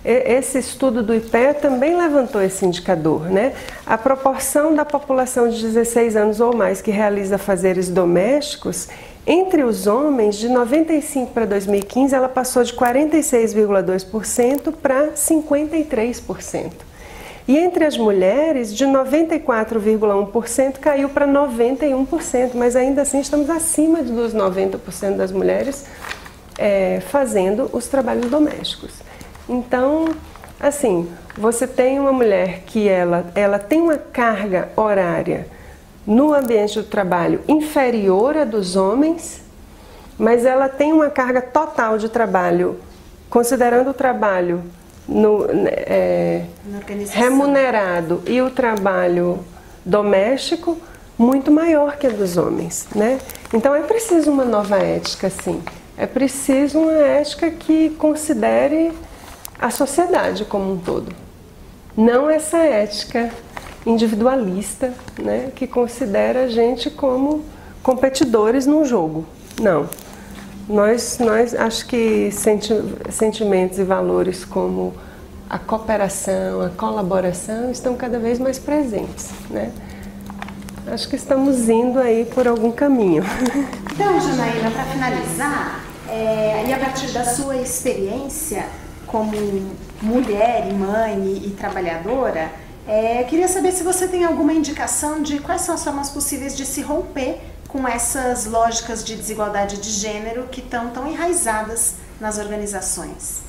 esse 0.08 0.58
estudo 0.58 1.04
do 1.04 1.14
IPEA 1.14 1.54
também 1.54 1.98
levantou 1.98 2.42
esse 2.42 2.66
indicador, 2.66 3.30
né? 3.30 3.52
A 3.86 3.98
proporção 3.98 4.74
da 4.74 4.86
população 4.86 5.50
de 5.50 5.62
16 5.62 6.16
anos 6.16 6.40
ou 6.40 6.56
mais 6.56 6.82
que 6.82 6.92
realiza 6.92 7.38
fazeres 7.38 7.90
domésticos 7.90 8.88
entre 9.26 9.66
os 9.66 9.88
homens, 9.88 10.38
de 10.38 10.48
95 10.48 11.34
para 11.34 11.46
2015, 11.46 12.16
ela 12.16 12.30
passou 12.30 12.64
de 12.64 12.72
46,2% 12.72 14.74
para 14.82 15.10
53%. 15.10 16.87
E 17.48 17.58
entre 17.58 17.86
as 17.86 17.98
mulheres, 17.98 18.76
de 18.76 18.86
94,1% 18.86 20.80
caiu 20.80 21.08
para 21.08 21.26
91%, 21.26 22.52
mas 22.56 22.76
ainda 22.76 23.04
assim 23.04 23.22
estamos 23.22 23.50
acima 23.50 24.04
dos 24.04 24.34
90% 24.34 25.16
das 25.16 25.32
mulheres 25.32 25.86
é, 26.58 27.02
fazendo 27.10 27.70
os 27.72 27.88
trabalhos 27.88 28.30
domésticos. 28.30 28.96
Então, 29.48 30.10
assim, 30.60 31.10
você 31.38 31.66
tem 31.66 32.00
uma 32.00 32.12
mulher 32.12 32.64
que 32.66 32.90
ela, 32.90 33.32
ela 33.34 33.58
tem 33.60 33.80
uma 33.80 33.98
carga 33.98 34.68
horária 34.76 35.48
no 36.06 36.34
ambiente 36.34 36.80
do 36.80 36.86
trabalho 36.86 37.42
inferior 37.48 38.36
à 38.36 38.44
dos 38.44 38.76
homens, 38.76 39.42
mas 40.18 40.46
ela 40.46 40.68
tem 40.68 40.92
uma 40.92 41.10
carga 41.10 41.42
total 41.42 41.98
de 41.98 42.10
trabalho, 42.10 42.78
considerando 43.30 43.92
o 43.92 43.94
trabalho 43.94 44.64
no, 45.08 45.46
é, 45.66 46.44
remunerado 47.12 48.22
e 48.26 48.42
o 48.42 48.50
trabalho 48.50 49.40
doméstico, 49.86 50.78
muito 51.18 51.50
maior 51.50 51.98
que 51.98 52.06
a 52.06 52.10
dos 52.10 52.38
homens, 52.38 52.88
né? 52.94 53.18
Então 53.54 53.74
é 53.74 53.82
preciso 53.82 54.32
uma 54.32 54.46
nova 54.46 54.78
ética, 54.78 55.30
sim. 55.30 55.64
É 55.98 56.06
preciso 56.06 56.80
uma 56.80 56.92
ética 56.92 57.50
que 57.50 57.90
considere 57.92 58.92
a 59.60 59.70
sociedade 59.70 60.46
como 60.46 60.74
um 60.74 60.78
todo. 60.78 61.16
Não 61.96 62.30
essa 62.30 62.60
ética 62.60 63.32
individualista, 63.86 64.94
né, 65.18 65.52
que 65.56 65.66
considera 65.66 66.44
a 66.44 66.48
gente 66.48 66.90
como 66.90 67.44
competidores 67.82 68.68
num 68.68 68.86
jogo. 68.86 69.26
Não. 69.60 69.90
Nós, 70.68 71.18
nós 71.20 71.56
acho 71.56 71.86
que 71.86 72.30
senti 72.32 72.74
sentimentos 73.10 73.80
e 73.80 73.84
valores 73.84 74.44
como 74.44 74.94
a 75.50 75.58
cooperação, 75.58 76.62
a 76.62 76.70
colaboração 76.70 77.72
estão 77.72 77.96
cada 77.96 78.20
vez 78.20 78.38
mais 78.38 78.60
presentes, 78.60 79.30
né? 79.50 79.72
Acho 80.88 81.08
que 81.10 81.16
estamos 81.16 81.70
indo 81.70 82.00
aí 82.00 82.26
por 82.26 82.48
algum 82.48 82.72
caminho. 82.72 83.24
Então, 83.98 84.22
Janaína, 84.22 84.70
para 84.70 84.84
finalizar, 84.84 85.84
é, 86.08 86.66
e 86.68 86.72
a 86.72 86.78
partir 86.78 87.08
da 87.14 87.26
sua 87.26 87.58
experiência, 87.58 88.64
como 89.08 89.32
mulher 90.04 90.68
e 90.70 90.74
mãe 90.76 91.24
e, 91.24 91.48
e 91.48 91.50
trabalhadora, 91.58 92.52
é, 92.88 93.24
queria 93.24 93.48
saber 93.48 93.72
se 93.72 93.84
você 93.84 94.08
tem 94.08 94.24
alguma 94.24 94.54
indicação 94.54 95.24
de 95.24 95.40
quais 95.40 95.62
são 95.62 95.74
as 95.74 95.84
formas 95.84 96.12
possíveis 96.12 96.56
de 96.56 96.64
se 96.64 96.82
romper 96.82 97.42
com 97.68 97.88
essas 97.88 98.46
lógicas 98.46 99.04
de 99.04 99.16
desigualdade 99.16 99.78
de 99.78 99.90
gênero 99.90 100.48
que 100.52 100.62
estão 100.62 100.90
tão 100.90 101.08
enraizadas 101.08 101.96
nas 102.20 102.38
organizações. 102.38 103.42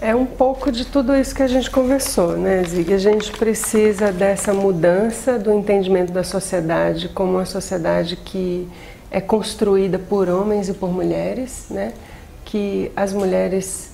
É 0.00 0.14
um 0.14 0.26
pouco 0.26 0.70
de 0.70 0.84
tudo 0.84 1.16
isso 1.16 1.34
que 1.34 1.42
a 1.42 1.48
gente 1.48 1.70
conversou, 1.70 2.36
né, 2.36 2.62
Zig? 2.64 2.92
A 2.92 2.98
gente 2.98 3.32
precisa 3.32 4.12
dessa 4.12 4.52
mudança 4.52 5.38
do 5.38 5.52
entendimento 5.52 6.12
da 6.12 6.22
sociedade 6.22 7.08
como 7.08 7.32
uma 7.32 7.46
sociedade 7.46 8.16
que 8.16 8.68
é 9.10 9.20
construída 9.20 9.98
por 9.98 10.28
homens 10.28 10.68
e 10.68 10.74
por 10.74 10.90
mulheres, 10.90 11.66
né? 11.70 11.94
que 12.46 12.90
as 12.96 13.12
mulheres 13.12 13.90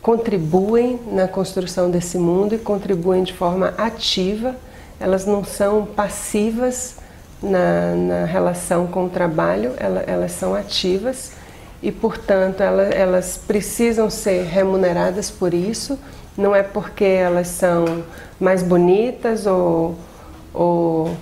contribuem 0.00 1.00
na 1.10 1.26
construção 1.26 1.90
desse 1.90 2.16
mundo 2.18 2.54
e 2.54 2.58
contribuem 2.58 3.22
de 3.22 3.32
forma 3.32 3.74
ativa, 3.76 4.54
elas 5.00 5.26
não 5.26 5.42
são 5.44 5.84
passivas 5.84 6.96
na, 7.42 7.94
na 7.94 8.24
relação 8.24 8.86
com 8.86 9.06
o 9.06 9.08
trabalho, 9.08 9.72
elas, 9.76 10.04
elas 10.06 10.32
são 10.32 10.54
ativas 10.54 11.32
e, 11.82 11.90
portanto, 11.90 12.62
elas, 12.62 12.94
elas 12.94 13.40
precisam 13.46 14.10
ser 14.10 14.44
remuneradas 14.44 15.30
por 15.30 15.54
isso. 15.54 15.98
Não 16.36 16.54
é 16.54 16.62
porque 16.62 17.04
elas 17.04 17.48
são 17.48 18.04
mais 18.38 18.62
bonitas 18.62 19.46
ou, 19.46 19.96
ou 20.52 21.16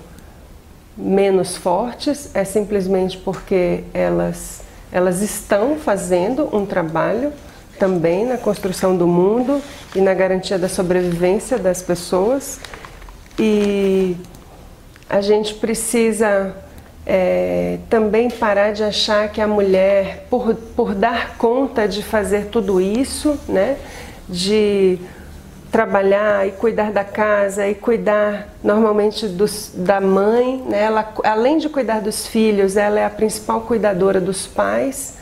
menos 0.97 1.57
fortes, 1.57 2.31
é 2.35 2.45
simplesmente 2.45 3.17
porque 3.19 3.85
elas 3.95 4.67
elas 4.91 5.21
estão 5.21 5.77
fazendo 5.77 6.49
um 6.55 6.65
trabalho 6.65 7.33
também 7.79 8.27
na 8.27 8.37
construção 8.37 8.97
do 8.97 9.07
mundo 9.07 9.63
e 9.95 10.01
na 10.01 10.15
garantia 10.15 10.59
da 10.59 10.69
sobrevivência 10.69 11.59
das 11.59 11.83
pessoas. 11.83 12.59
E 13.39 14.17
a 15.09 15.21
gente 15.21 15.55
precisa 15.55 16.55
é, 17.07 17.79
também 17.89 18.29
parar 18.29 18.73
de 18.73 18.85
achar 18.85 19.29
que 19.31 19.41
a 19.41 19.49
mulher, 19.49 20.27
por, 20.29 20.55
por 20.55 20.95
dar 20.95 21.37
conta 21.39 21.89
de 21.89 22.03
fazer 22.03 22.47
tudo 22.47 22.81
isso, 22.81 23.39
né, 23.49 23.77
de 24.29 24.99
trabalhar 25.71 26.47
e 26.47 26.53
cuidar 26.53 26.93
da 26.93 27.05
casa 27.05 27.67
e 27.67 27.75
cuidar 27.75 28.49
normalmente 28.63 29.27
dos, 29.27 29.73
da 29.75 30.01
mãe, 30.01 30.63
né? 30.67 30.83
ela, 30.83 31.13
além 31.25 31.59
de 31.59 31.69
cuidar 31.69 32.01
dos 32.01 32.27
filhos, 32.27 32.77
ela 32.77 32.99
é 32.99 33.05
a 33.05 33.11
principal 33.11 33.63
cuidadora 33.63 34.21
dos 34.21 34.47
pais, 34.47 35.17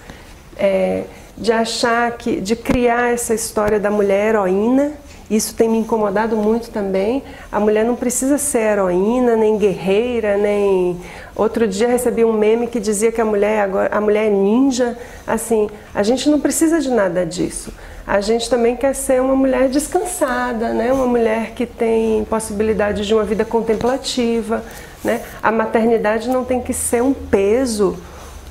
é, 0.56 1.04
de 1.36 1.52
achar 1.52 2.12
que, 2.12 2.40
de 2.40 2.54
criar 2.54 3.12
essa 3.12 3.34
história 3.34 3.78
da 3.78 3.90
mulher 3.90 4.28
heroína, 4.28 4.92
isso 5.30 5.54
tem 5.54 5.68
me 5.68 5.78
incomodado 5.78 6.36
muito 6.36 6.70
também. 6.70 7.22
A 7.50 7.58
mulher 7.58 7.84
não 7.84 7.96
precisa 7.96 8.38
ser 8.38 8.60
heroína, 8.60 9.36
nem 9.36 9.58
guerreira, 9.58 10.36
nem. 10.36 10.96
Outro 11.34 11.66
dia 11.66 11.88
recebi 11.88 12.24
um 12.24 12.32
meme 12.32 12.66
que 12.66 12.78
dizia 12.78 13.10
que 13.10 13.20
a 13.20 13.24
mulher 13.24 13.60
agora 13.60 13.88
a 13.92 14.00
mulher 14.00 14.26
é 14.26 14.30
ninja. 14.30 14.96
Assim, 15.26 15.68
a 15.94 16.02
gente 16.02 16.28
não 16.30 16.40
precisa 16.40 16.80
de 16.80 16.90
nada 16.90 17.26
disso 17.26 17.72
a 18.06 18.20
gente 18.20 18.48
também 18.48 18.76
quer 18.76 18.94
ser 18.94 19.20
uma 19.20 19.34
mulher 19.34 19.68
descansada, 19.68 20.72
né? 20.72 20.92
uma 20.92 21.06
mulher 21.06 21.50
que 21.56 21.66
tem 21.66 22.24
possibilidade 22.26 23.04
de 23.04 23.12
uma 23.12 23.24
vida 23.24 23.44
contemplativa. 23.44 24.62
Né? 25.02 25.22
A 25.42 25.50
maternidade 25.50 26.28
não 26.28 26.44
tem 26.44 26.60
que 26.60 26.72
ser 26.72 27.02
um 27.02 27.12
peso 27.12 27.98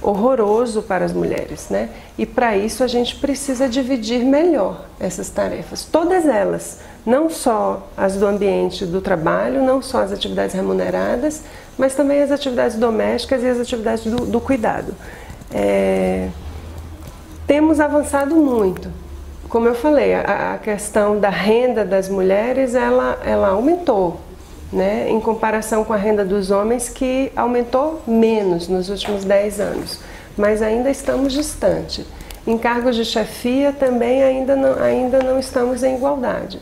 horroroso 0.05 0.83
para 0.83 1.03
as 1.03 1.11
mulheres. 1.11 1.69
Né? 1.69 1.89
E 2.17 2.25
para 2.25 2.55
isso 2.55 2.83
a 2.83 2.87
gente 2.87 3.15
precisa 3.15 3.67
dividir 3.67 4.23
melhor 4.23 4.85
essas 4.99 5.29
tarefas, 5.29 5.83
todas 5.83 6.25
elas, 6.25 6.79
não 7.06 7.29
só 7.29 7.87
as 7.97 8.15
do 8.15 8.25
ambiente 8.25 8.85
do 8.85 9.01
trabalho, 9.01 9.63
não 9.63 9.81
só 9.81 10.01
as 10.01 10.12
atividades 10.12 10.56
remuneradas, 10.56 11.43
mas 11.77 11.93
também 11.95 12.21
as 12.21 12.31
atividades 12.31 12.77
domésticas 12.77 13.43
e 13.43 13.47
as 13.47 13.60
atividades 13.60 14.06
do, 14.06 14.25
do 14.25 14.39
cuidado. 14.39 14.93
É... 15.51 16.29
Temos 17.45 17.79
avançado 17.79 18.35
muito, 18.35 18.89
como 19.49 19.67
eu 19.67 19.75
falei, 19.75 20.13
a, 20.13 20.53
a, 20.53 20.58
questão 20.58 21.19
da 21.19 21.29
renda 21.29 21.85
das 21.85 22.10
mulheres 22.10 22.73
ela, 22.73 23.19
ela 23.23 23.49
aumentou, 23.49 24.19
né? 24.71 25.09
em 25.09 25.19
comparação 25.19 25.83
com 25.83 25.93
a 25.93 25.97
renda 25.97 26.25
dos 26.25 26.51
homens, 26.51 26.89
que 26.89 27.31
aumentou 27.35 28.01
menos 28.07 28.67
nos 28.67 28.89
últimos 28.89 29.23
10 29.23 29.59
anos, 29.59 29.99
mas 30.37 30.61
ainda 30.61 30.89
estamos 30.89 31.33
distante. 31.33 32.05
Em 32.45 32.57
cargos 32.57 32.95
de 32.95 33.03
chefia 33.03 33.71
também 33.71 34.23
ainda 34.23 34.55
não, 34.55 34.81
ainda 34.81 35.19
não 35.23 35.39
estamos 35.39 35.83
em 35.83 35.95
igualdade. 35.95 36.59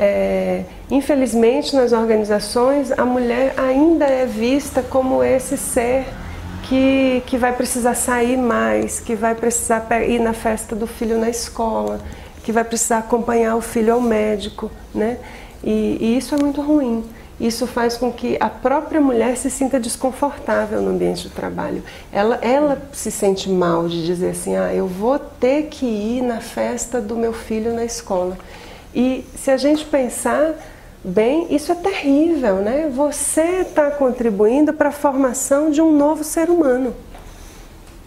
É, 0.00 0.62
infelizmente, 0.90 1.74
nas 1.74 1.92
organizações, 1.92 2.92
a 2.92 3.04
mulher 3.04 3.52
ainda 3.56 4.04
é 4.04 4.24
vista 4.24 4.80
como 4.80 5.24
esse 5.24 5.56
ser 5.58 6.06
que, 6.68 7.22
que 7.26 7.36
vai 7.36 7.52
precisar 7.52 7.94
sair 7.94 8.36
mais, 8.36 9.00
que 9.00 9.14
vai 9.14 9.34
precisar 9.34 9.86
ir 10.06 10.20
na 10.20 10.32
festa 10.32 10.76
do 10.76 10.86
filho 10.86 11.18
na 11.18 11.28
escola, 11.28 12.00
que 12.44 12.52
vai 12.52 12.62
precisar 12.62 12.98
acompanhar 12.98 13.56
o 13.56 13.60
filho 13.60 13.92
ao 13.92 14.00
médico, 14.00 14.70
né? 14.94 15.18
E, 15.64 15.98
e 16.00 16.16
isso 16.16 16.34
é 16.34 16.38
muito 16.38 16.62
ruim. 16.62 17.04
Isso 17.40 17.66
faz 17.66 17.96
com 17.96 18.12
que 18.12 18.36
a 18.40 18.48
própria 18.48 19.00
mulher 19.00 19.36
se 19.36 19.48
sinta 19.48 19.78
desconfortável 19.78 20.82
no 20.82 20.90
ambiente 20.90 21.28
de 21.28 21.30
trabalho. 21.30 21.84
Ela, 22.12 22.36
ela 22.42 22.82
se 22.92 23.10
sente 23.10 23.48
mal 23.48 23.86
de 23.86 24.04
dizer 24.04 24.30
assim: 24.30 24.56
ah, 24.56 24.74
eu 24.74 24.88
vou 24.88 25.18
ter 25.18 25.64
que 25.64 25.86
ir 25.86 26.22
na 26.22 26.40
festa 26.40 27.00
do 27.00 27.14
meu 27.14 27.32
filho 27.32 27.72
na 27.72 27.84
escola. 27.84 28.36
E 28.94 29.24
se 29.36 29.50
a 29.50 29.56
gente 29.56 29.84
pensar 29.84 30.54
bem, 31.04 31.46
isso 31.54 31.70
é 31.70 31.74
terrível, 31.76 32.56
né? 32.56 32.90
Você 32.92 33.60
está 33.60 33.90
contribuindo 33.90 34.72
para 34.72 34.88
a 34.88 34.92
formação 34.92 35.70
de 35.70 35.80
um 35.80 35.96
novo 35.96 36.24
ser 36.24 36.50
humano. 36.50 36.94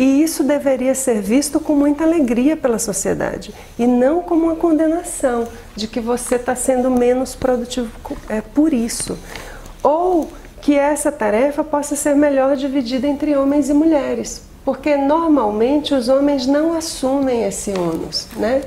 E 0.02 0.24
isso 0.24 0.44
deveria 0.44 0.96
ser 0.96 1.22
visto 1.22 1.60
com 1.60 1.76
muita 1.76 2.04
alegria 2.04 2.58
pela 2.58 2.80
sociedade 2.80 3.54
e 3.78 3.86
não 3.86 4.24
como 4.24 4.46
uma 4.46 4.56
condenação 4.56 5.48
de 5.76 5.88
que 5.88 6.00
você 6.00 6.38
está 6.38 6.56
sendo 6.56 6.90
menos 6.90 7.36
produtivo 7.36 7.88
é, 8.28 8.42
por 8.42 8.74
isso. 8.74 9.16
Ou 9.84 10.28
que 10.60 10.76
essa 10.76 11.12
tarefa 11.12 11.64
possa 11.64 11.96
ser 11.96 12.16
melhor 12.16 12.56
dividida 12.56 13.08
entre 13.08 13.38
homens 13.38 13.70
e 13.70 13.76
mulheres, 13.76 14.42
porque 14.66 14.98
normalmente 14.98 15.94
os 15.94 16.10
homens 16.10 16.48
não 16.48 16.74
assumem 16.74 17.44
esse 17.44 17.72
ônus, 17.78 18.28
né? 18.36 18.64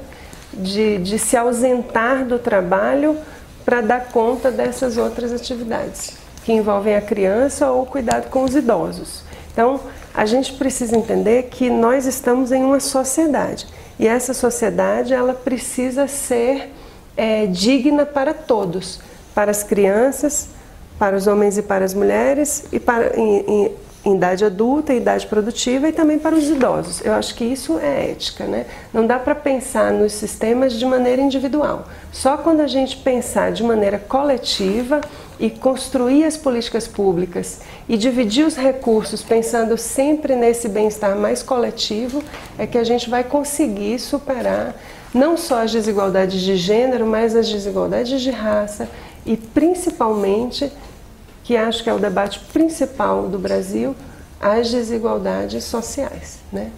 De, 0.53 0.99
de 0.99 1.19
se 1.19 1.37
ausentar 1.37 2.25
do 2.25 2.39
trabalho 2.39 3.19
para 3.65 3.81
dar 3.81 4.07
conta 4.13 4.53
dessas 4.53 4.97
outras 4.97 5.33
atividades 5.33 6.13
que 6.45 6.53
envolvem 6.53 6.95
a 6.95 7.01
criança 7.01 7.73
ou 7.73 7.83
o 7.83 7.87
cuidado 7.87 8.31
com 8.31 8.45
os 8.45 8.55
idosos. 8.55 9.25
Então, 9.53 9.81
a 10.15 10.25
gente 10.25 10.53
precisa 10.53 10.97
entender 10.97 11.49
que 11.51 11.69
nós 11.69 12.07
estamos 12.07 12.53
em 12.53 12.63
uma 12.63 12.79
sociedade. 12.79 13.67
E 13.99 14.07
essa 14.07 14.33
sociedade 14.33 15.13
ela 15.13 15.35
precisa 15.35 16.07
ser 16.07 16.71
é, 17.17 17.47
digna 17.47 18.07
para 18.07 18.33
todos, 18.33 19.01
para 19.35 19.51
as 19.51 19.65
crianças, 19.65 20.49
para 20.99 21.17
os 21.17 21.27
homens 21.27 21.59
e 21.59 21.63
para 21.63 21.85
as 21.85 21.93
mulheres 21.93 22.65
e 22.73 22.79
para 22.79 23.19
em, 23.19 23.73
em 24.05 24.17
idade 24.17 24.45
adulta, 24.45 24.93
idade 24.93 25.27
produtiva 25.27 25.89
e 25.89 25.93
também 25.93 26.19
para 26.19 26.35
os 26.35 26.49
idosos. 26.49 27.01
Eu 27.05 27.15
acho 27.15 27.35
que 27.35 27.45
isso 27.45 27.79
é 27.79 28.11
ética, 28.11 28.45
né? 28.45 28.67
Não 28.93 29.07
dá 29.07 29.19
para 29.19 29.35
pensar 29.35 29.93
nos 29.93 30.13
sistemas 30.13 30.75
de 30.75 30.85
maneira 30.85 31.23
individual. 31.23 31.89
Só 32.13 32.37
quando 32.37 32.61
a 32.61 32.67
gente 32.67 32.99
pensar 32.99 33.51
de 33.53 33.63
maneira 33.63 33.99
coletiva 33.99 35.01
e 35.41 35.49
construir 35.49 36.25
as 36.25 36.37
políticas 36.37 36.87
públicas 36.87 37.61
e 37.89 37.97
dividir 37.97 38.47
os 38.47 38.57
recursos 38.57 39.23
pensando 39.23 39.77
sempre 39.77 40.37
nesse 40.37 40.69
bem-estar 40.69 41.17
mais 41.17 41.43
coletivo 41.43 42.23
é 42.59 42.67
que 42.67 42.79
a 42.79 42.85
gente 42.85 43.09
vai 43.09 43.25
conseguir 43.25 43.99
superar 43.99 44.77
não 45.13 45.37
só 45.37 45.63
as 45.63 45.73
desigualdades 45.73 46.41
de 46.41 46.57
gênero, 46.57 47.07
mas 47.07 47.35
as 47.35 47.49
desigualdades 47.49 48.21
de 48.21 48.31
raça 48.31 48.89
e 49.25 49.37
principalmente 49.37 50.71
que 51.45 51.57
acho 51.57 51.85
que 51.85 51.91
é 51.91 51.95
o 51.95 51.99
debate 51.99 52.41
principal 52.53 53.29
do 53.29 53.39
Brasil, 53.39 53.95
as 54.41 54.71
desigualdades 54.71 55.65
sociais, 55.65 56.39
né? 56.51 56.71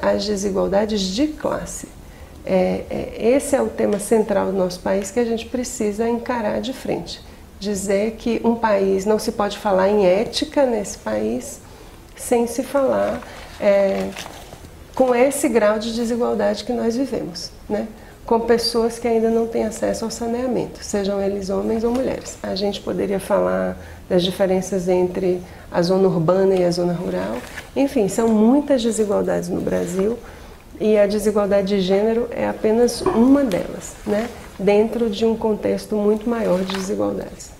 as 0.00 0.24
desigualdades 0.24 1.00
de 1.00 1.26
classe. 1.28 1.88
É, 2.46 2.84
é, 2.88 3.28
esse 3.34 3.54
é 3.54 3.60
o 3.60 3.68
tema 3.68 3.98
central 3.98 4.46
do 4.46 4.52
nosso 4.52 4.80
país 4.80 5.10
que 5.10 5.20
a 5.20 5.24
gente 5.24 5.46
precisa 5.46 6.08
encarar 6.08 6.60
de 6.60 6.72
frente. 6.72 7.20
Dizer 7.60 8.12
que 8.12 8.40
um 8.44 8.54
país 8.54 9.04
não 9.04 9.18
se 9.18 9.32
pode 9.32 9.58
falar 9.58 9.88
em 9.88 10.06
ética 10.06 10.64
nesse 10.64 10.98
país 10.98 11.60
sem 12.16 12.46
se 12.46 12.62
falar 12.62 13.20
é, 13.60 14.10
com 14.94 15.14
esse 15.14 15.48
grau 15.48 15.78
de 15.78 15.94
desigualdade 15.94 16.64
que 16.64 16.72
nós 16.72 16.96
vivemos. 16.96 17.50
Né? 17.68 17.86
Com 18.28 18.40
pessoas 18.40 18.98
que 18.98 19.08
ainda 19.08 19.30
não 19.30 19.46
têm 19.46 19.64
acesso 19.64 20.04
ao 20.04 20.10
saneamento, 20.10 20.84
sejam 20.84 21.18
eles 21.18 21.48
homens 21.48 21.82
ou 21.82 21.90
mulheres. 21.90 22.36
A 22.42 22.54
gente 22.54 22.78
poderia 22.78 23.18
falar 23.18 23.74
das 24.06 24.22
diferenças 24.22 24.86
entre 24.86 25.40
a 25.72 25.80
zona 25.80 26.08
urbana 26.08 26.54
e 26.54 26.62
a 26.62 26.70
zona 26.70 26.92
rural. 26.92 27.38
Enfim, 27.74 28.06
são 28.06 28.28
muitas 28.28 28.82
desigualdades 28.82 29.48
no 29.48 29.62
Brasil 29.62 30.18
e 30.78 30.98
a 30.98 31.06
desigualdade 31.06 31.68
de 31.68 31.80
gênero 31.80 32.28
é 32.30 32.46
apenas 32.46 33.00
uma 33.00 33.42
delas, 33.42 33.94
né? 34.06 34.28
dentro 34.58 35.08
de 35.08 35.24
um 35.24 35.34
contexto 35.34 35.96
muito 35.96 36.28
maior 36.28 36.60
de 36.60 36.74
desigualdades. 36.76 37.57